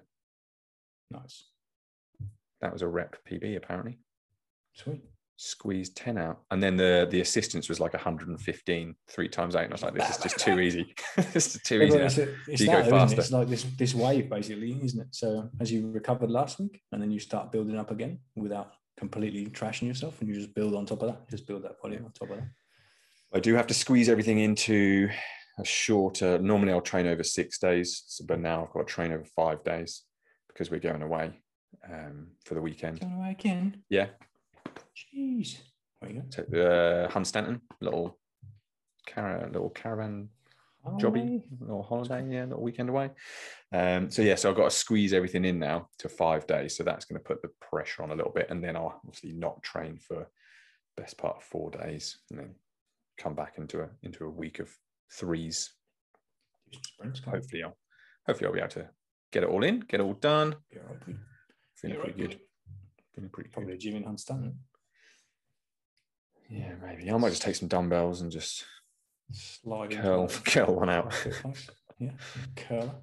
[1.10, 1.44] Nice.
[2.60, 3.98] That was a rep PB apparently.
[4.74, 5.02] Sweet.
[5.36, 9.64] Squeezed 10 out, and then the the assistance was like 115 three times eight.
[9.64, 10.94] And I was like, this is just too easy.
[11.32, 11.96] this is too Yeah, easy.
[11.98, 13.00] it's, a- it's you that, go though, it?
[13.00, 13.20] faster.
[13.20, 15.08] It's like this this wave basically, isn't it?
[15.10, 19.46] So as you recovered last week, and then you start building up again without completely
[19.46, 21.28] trashing yourself, and you just build on top of that.
[21.28, 22.46] Just build that volume on top of that.
[23.34, 25.08] I do have to squeeze everything into
[25.58, 26.38] a shorter.
[26.38, 29.62] Normally, I'll train over six days, so- but now I've got to train over five
[29.64, 30.02] days
[30.48, 31.32] because we're going away
[31.90, 33.00] um, for the weekend.
[33.00, 33.82] Going away again.
[33.88, 34.08] Yeah,
[34.96, 35.58] Jeez.
[36.00, 38.18] There you so, uh, Hunstanton, little
[39.06, 40.28] car- little caravan
[40.98, 43.10] jobby, little holiday, yeah, little weekend away.
[43.72, 46.76] Um, so yeah, so I've got to squeeze everything in now to five days.
[46.76, 49.32] So that's going to put the pressure on a little bit, and then I'll obviously
[49.32, 50.26] not train for
[50.96, 52.54] best part of four days, and then
[53.16, 54.70] come back into a into a week of
[55.12, 55.70] threes.
[57.00, 57.76] Hopefully, I'll
[58.26, 58.88] hopefully I'll be able to
[59.30, 60.54] get it all in, get it all done.
[60.74, 61.18] all right, buddy.
[61.76, 62.40] Feeling pretty right, good.
[63.14, 63.54] Feeling pretty good.
[63.54, 64.54] Probably a gym in Hunstanton.
[66.48, 68.64] Yeah, maybe I might just take some dumbbells and just
[69.32, 71.14] Slide curl curl one out.
[71.98, 72.10] Yeah,
[72.56, 73.00] curl.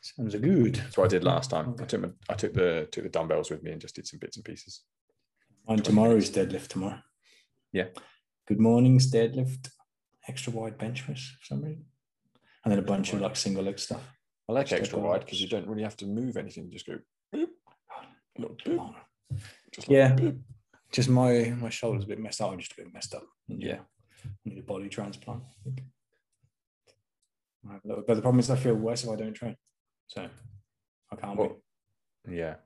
[0.00, 0.76] Sounds good.
[0.76, 1.74] That's what I did last time.
[1.78, 4.18] I took my, I took the took the dumbbells with me and just did some
[4.18, 4.80] bits and pieces.
[5.68, 7.00] And 20 tomorrow's deadlift tomorrow.
[7.72, 7.88] Yeah.
[8.48, 9.68] Good morning's deadlift,
[10.28, 11.84] extra wide bench press for some reason.
[12.64, 14.02] And then a bunch of like single leg stuff.
[14.48, 16.64] I like Step extra wide because you don't really have to move anything.
[16.66, 16.98] You just go
[17.34, 17.48] boop,
[18.38, 18.94] boop,
[19.72, 20.14] just like Yeah.
[20.14, 20.38] boop.
[20.92, 22.52] Just my my shoulder's a bit messed up.
[22.52, 23.24] I'm just a bit messed up.
[23.48, 23.80] Yeah.
[24.24, 25.42] I need a body transplant.
[25.44, 25.82] I think.
[27.68, 29.56] I have a little- But the problem is I feel worse if I don't train.
[30.06, 30.28] So
[31.10, 31.60] I can't Well,
[32.26, 32.36] be.
[32.36, 32.56] Yeah,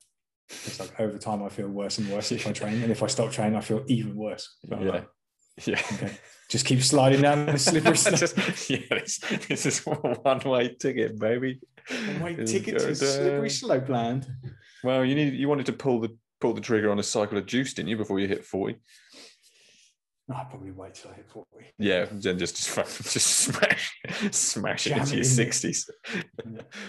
[0.48, 2.82] It's like over time I feel worse and worse if I train.
[2.82, 4.56] And if I stop training, I feel even worse.
[4.62, 5.08] Yeah, like,
[5.64, 5.80] yeah.
[5.92, 6.12] okay.
[6.48, 8.18] Just keep sliding down the slippery slope.
[8.18, 11.60] Just- yeah, this, this is one way ticket, baby.
[11.88, 14.26] One-way ticket to slippery slope land.
[14.82, 17.46] Well, you need you wanted to pull the pull the trigger on a cycle of
[17.46, 18.76] juice, didn't you, before you hit 40?
[20.32, 21.46] I'll probably wait till I hit 40.
[21.78, 23.98] Yeah, then just just, smash
[24.30, 25.88] smash it into it your sixties.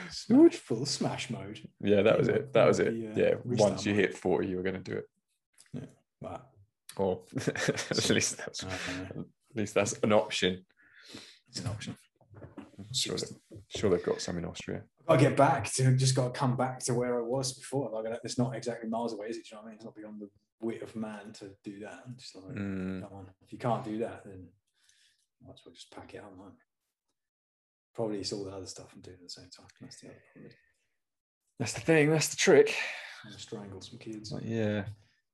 [0.09, 1.61] Smash full smash mode.
[1.81, 2.51] Yeah, that was it.
[2.53, 2.93] That was it.
[3.15, 5.89] Yeah, once you hit forty, you were going to do it.
[6.21, 6.49] But
[6.99, 9.21] Or at least that's I don't know.
[9.51, 10.65] at least that's an option.
[11.47, 11.95] It's an option.
[12.93, 14.83] Sure, they- sure they've got some in Austria.
[15.07, 17.89] I get back to just got to come back to where I was before.
[17.91, 19.45] Like it's not exactly miles away, is it?
[19.49, 19.75] Do you know what I mean?
[19.77, 20.29] It's not beyond the
[20.61, 22.03] wit of man to do that.
[22.05, 23.27] I'm just like, Mm, come on.
[23.41, 24.47] If you can't do that, then
[25.41, 26.51] might as well just pack it up, man.
[27.95, 29.67] Probably it's all the other stuff I'm doing at the same time.
[29.81, 30.51] That's the other problem.
[31.59, 32.09] that's the thing.
[32.11, 32.75] That's the trick.
[33.23, 34.31] I'm gonna strangle some kids.
[34.31, 34.83] Like, yeah,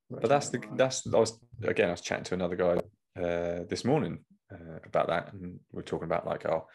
[0.10, 2.78] but that's the that's I was again I was chatting to another guy
[3.22, 4.20] uh, this morning
[4.51, 6.68] uh, about that, and we are talking about like, oh,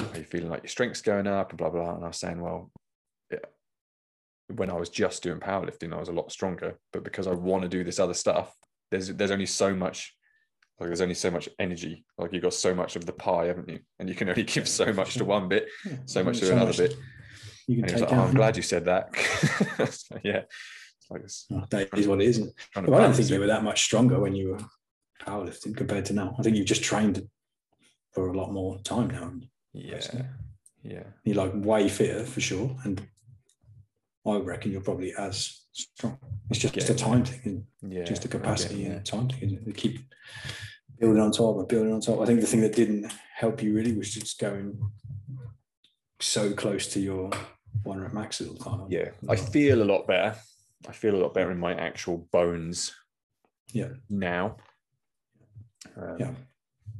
[0.00, 1.94] are you feeling like your strength's going up and blah blah?
[1.94, 2.70] And I was saying, well,
[3.30, 3.38] yeah,
[4.48, 7.62] when I was just doing powerlifting, I was a lot stronger, but because I want
[7.62, 8.54] to do this other stuff,
[8.90, 10.14] there's there's only so much.
[10.80, 12.04] Like there's only so much energy.
[12.18, 13.80] Like you've got so much of the pie, haven't you?
[13.98, 16.66] And you can only give so much to one bit, Yeah, so much to another
[16.66, 16.96] much bit.
[17.68, 18.22] You can And take like, oh.
[18.22, 19.10] I'm glad you said that.
[19.92, 20.42] So, yeah,
[21.12, 22.38] like it's Oh, that is what it is.
[22.38, 22.54] isn't it?
[22.72, 24.58] trying to Well, I don't think you were that much stronger when you were
[25.20, 26.34] powerlifting compared to now.
[26.38, 27.26] I think you've just trained
[28.12, 29.32] for a lot more time now.
[29.72, 30.26] Yeah, personally.
[30.82, 31.04] yeah.
[31.24, 33.00] You're like way fitter for sure, and
[34.26, 36.18] I reckon you're probably as strong.
[36.50, 36.90] It's just Yeah.
[36.92, 39.58] a time thing, and Yeah, just a capacity it, and time thing.
[39.64, 40.00] They keep
[40.98, 42.20] building on top and building on top.
[42.20, 44.78] I think the thing that didn't help you really was just going
[46.20, 47.30] so close to your
[47.84, 48.86] one rep max all the time.
[48.90, 50.36] Yeah, I feel a lot better.
[50.88, 52.94] I feel a lot better in my actual bones.
[53.72, 53.88] Yeah.
[54.08, 54.56] Now.
[55.96, 56.34] Um, Yeah.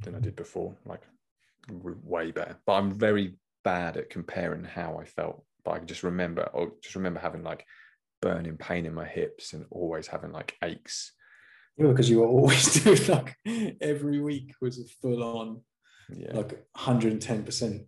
[0.03, 1.03] Than I did before, like
[1.71, 2.57] way better.
[2.67, 5.45] But I'm very bad at comparing how I felt.
[5.65, 7.65] But I can just remember, or just remember having like
[8.21, 11.13] burning pain in my hips and always having like aches.
[11.77, 13.37] Yeah, because you were always doing like
[13.81, 15.63] every week was a full on
[16.13, 17.87] Yeah, like 110%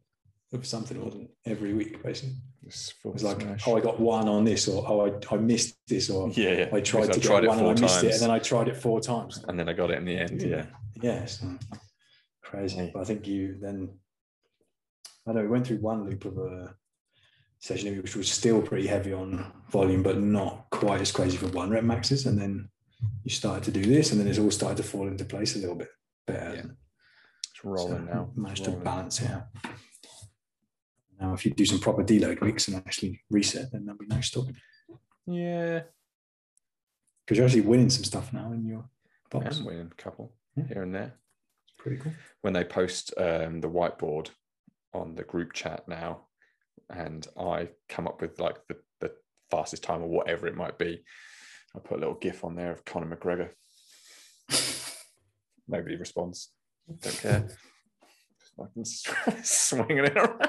[0.55, 1.31] of something, wasn't?
[1.47, 2.37] Every week, basically.
[2.63, 3.65] it's It was like, smash.
[3.67, 6.69] oh, I got one on this, or oh, I, I missed this, or yeah, yeah.
[6.73, 9.01] I tried to get one and I missed it, and then I tried it four
[9.01, 9.45] times.
[9.49, 10.41] and then I got it in the end.
[10.43, 10.67] Yeah,
[11.01, 11.45] Yes.
[12.43, 12.91] Crazy.
[12.93, 13.91] But I think you then,
[15.27, 16.75] I don't know, we went through one loop of a
[17.59, 21.71] session which was still pretty heavy on volume, but not quite as crazy for one
[21.71, 22.27] rep maxes.
[22.27, 22.69] And then
[23.25, 25.59] you started to do this, and then it's all started to fall into place a
[25.59, 25.89] little bit
[26.27, 26.55] better.
[26.55, 26.63] Yeah.
[27.51, 28.31] it's rolling So now.
[28.37, 28.81] Managed Rolling.
[28.81, 29.47] to balance it out.
[31.25, 34.21] Now, if you do some proper deload weeks and actually reset, then there'll be no
[34.21, 34.57] stopping.
[35.27, 35.81] Yeah,
[37.25, 38.85] Because you're actually winning some stuff now in your
[39.33, 39.59] I box.
[39.59, 40.65] am winning a couple Yeah.
[40.69, 41.15] here and there.
[41.65, 42.13] It's pretty cool.
[42.43, 44.29] when they post um, the whiteboard
[44.93, 46.27] on the group chat now,
[46.91, 49.13] and I come up with like the, the
[49.51, 51.05] fastest time or whatever it might be,
[51.75, 53.49] I put a little GIF on there of Conor McGregor.
[55.69, 56.51] Nobody responds.
[57.01, 57.49] Don't care.
[58.77, 60.49] Just fucking swinging it around.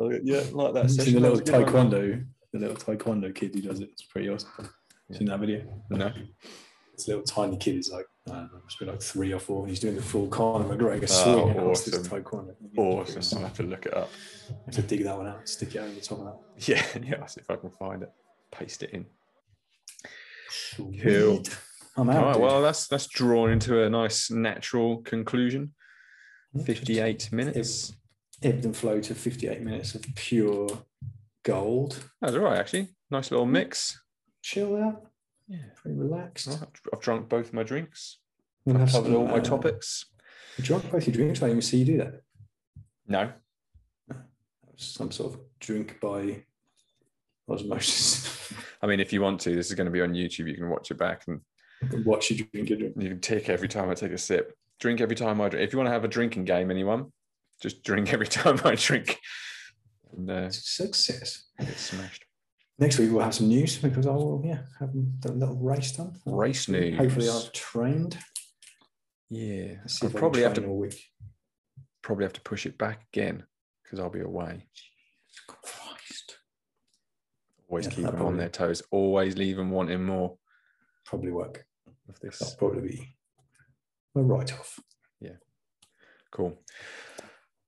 [0.00, 0.88] Well, yeah, like that.
[0.90, 1.62] Seen session, the little was one.
[1.64, 2.24] taekwondo,
[2.54, 3.90] the little taekwondo kid who does it.
[3.92, 4.48] It's pretty awesome.
[5.12, 5.62] Seen that video?
[5.90, 6.10] No.
[6.96, 9.60] This little tiny kid is like, I don't know, must be like three or four,
[9.62, 11.06] and he's doing the full Conor McGregor Oh,
[11.44, 12.22] swing across this awesome.
[12.22, 12.54] taekwondo.
[12.78, 13.38] Awesome.
[13.38, 14.08] I'll have to look it up.
[14.66, 16.68] have to dig that one out, stick it over the top of that.
[16.68, 17.18] Yeah, yeah.
[17.20, 18.10] I'll see if I can find it.
[18.50, 19.04] Paste it in.
[20.76, 21.42] Cool.
[21.96, 22.16] I'm out.
[22.16, 22.32] All right.
[22.34, 22.42] dude.
[22.42, 25.74] Well, that's that's drawn into a nice natural conclusion.
[26.64, 27.92] Fifty-eight minutes.
[28.42, 30.68] Ebbed and flowed to 58 minutes of pure
[31.44, 32.04] gold.
[32.20, 32.88] That's all right, actually.
[33.10, 34.00] Nice little mix.
[34.42, 35.06] Chill out,
[35.48, 35.58] Yeah.
[35.76, 36.48] pretty relaxed.
[36.48, 38.18] Right, I've drunk both my drinks.
[38.64, 40.06] We'll I've covered some, all my uh, topics.
[40.56, 41.40] You drunk both your drinks?
[41.40, 42.22] I didn't even see you do that.
[43.06, 43.32] No.
[44.08, 44.18] That
[44.72, 46.44] was some sort of drink by
[47.48, 48.52] osmosis.
[48.82, 50.48] I mean, if you want to, this is going to be on YouTube.
[50.48, 51.40] You can watch it back and
[52.04, 52.94] Watch you drink your drink.
[52.98, 54.54] you can tick every time I take a sip.
[54.80, 55.66] Drink every time I drink.
[55.66, 57.10] If you want to have a drinking game, anyone,
[57.60, 59.18] just drink every time I drink.
[60.16, 61.44] And uh, Success.
[61.58, 62.24] get smashed.
[62.78, 64.90] Next week we'll have some news because I will, yeah, have
[65.26, 66.18] a little race done.
[66.24, 66.96] Race news.
[66.96, 68.16] Hopefully I've trained.
[69.28, 69.74] Yeah.
[70.02, 71.00] I probably have to week.
[72.02, 73.44] probably have to push it back again
[73.84, 74.66] because I'll be away.
[75.46, 76.38] Christ.
[77.68, 78.82] Always Yeah, keep them on their toes.
[78.90, 80.36] Always leave them wanting more
[81.04, 81.66] Probably work.
[82.08, 82.38] of this.
[82.38, 83.16] That'll probably be
[84.16, 84.78] a write off.
[85.20, 85.36] Yeah.
[86.32, 86.58] Cool.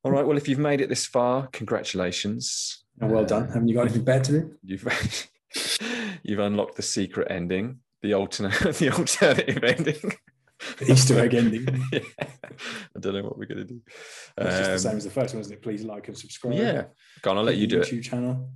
[0.04, 0.26] All right.
[0.26, 2.84] Well, if you've made it this far, congratulations.
[3.00, 3.46] well done.
[3.48, 4.54] Haven't you got anything better to do?
[4.64, 5.28] You've
[6.22, 10.12] you've unlocked the secret ending, the alternate, the alternative ending.
[10.78, 11.66] The Easter egg ending.
[11.92, 12.00] yeah.
[12.20, 13.80] I don't know what we're gonna do.
[14.38, 15.62] It's just the Um, same as the first one, isn't it?
[15.62, 16.54] Please like and subscribe.
[16.54, 16.84] yeah.
[17.22, 17.38] Go on.
[17.38, 17.88] I'll let you do it.
[17.88, 18.48] YouTube channel.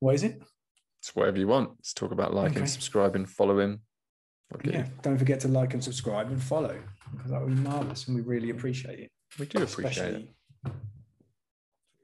[0.00, 0.40] What is it?
[1.00, 1.70] It's whatever you want.
[1.78, 2.66] Let's talk about liking, Okay.
[2.66, 3.80] subscribing, following.
[4.54, 4.70] Okay.
[4.72, 4.86] Yeah.
[5.02, 6.78] Don't forget to like and subscribe and follow
[7.12, 9.10] because that would be marvelous and we really appreciate it.
[9.38, 10.28] We do appreciate it.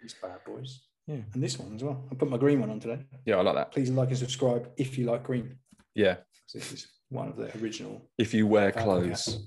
[0.02, 0.80] These bad boys.
[1.06, 1.16] Yeah.
[1.34, 2.04] And this one as well.
[2.10, 3.04] I put my green one on today.
[3.24, 3.72] Yeah, I like that.
[3.72, 5.56] Please like and subscribe if you like green.
[5.94, 6.16] Yeah.
[6.52, 8.08] This is one of the original.
[8.18, 9.46] If you wear clothes,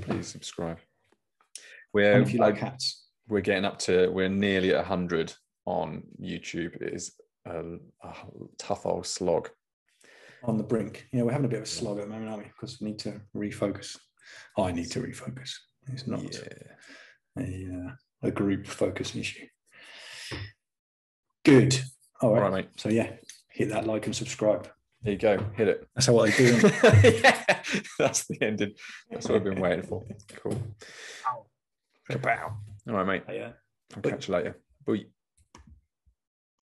[0.00, 0.78] please subscribe.
[0.78, 1.62] And
[1.92, 3.06] We're if you like hats.
[3.28, 5.32] we're getting up to we're nearly at hundred
[5.64, 6.74] on YouTube.
[6.82, 7.12] It is
[7.46, 7.60] a,
[8.02, 8.14] a
[8.58, 9.48] tough old slog.
[10.44, 11.06] on the brink.
[11.12, 12.48] You know, we're having a bit of a slog at the moment, aren't we?
[12.50, 13.96] Because we need to refocus.
[14.58, 15.52] I need to refocus.
[15.92, 16.40] It's not Yeah.
[17.38, 19.46] A, uh, a group focus issue.
[21.44, 21.80] Good.
[22.20, 22.42] All All right.
[22.42, 22.68] right, mate.
[22.76, 23.10] So yeah,
[23.50, 24.68] hit that like and subscribe.
[25.02, 25.44] There you go.
[25.54, 25.88] Hit it.
[25.94, 26.56] That's how what they do.
[27.22, 27.62] yeah,
[27.98, 28.72] that's the ending.
[29.10, 30.02] That's what I've been waiting for.
[30.36, 30.56] Cool.
[32.10, 32.52] Kapow.
[32.88, 33.22] All right, mate.
[33.30, 33.52] Yeah.
[33.94, 34.58] I'll catch you later.
[34.86, 35.04] Bye.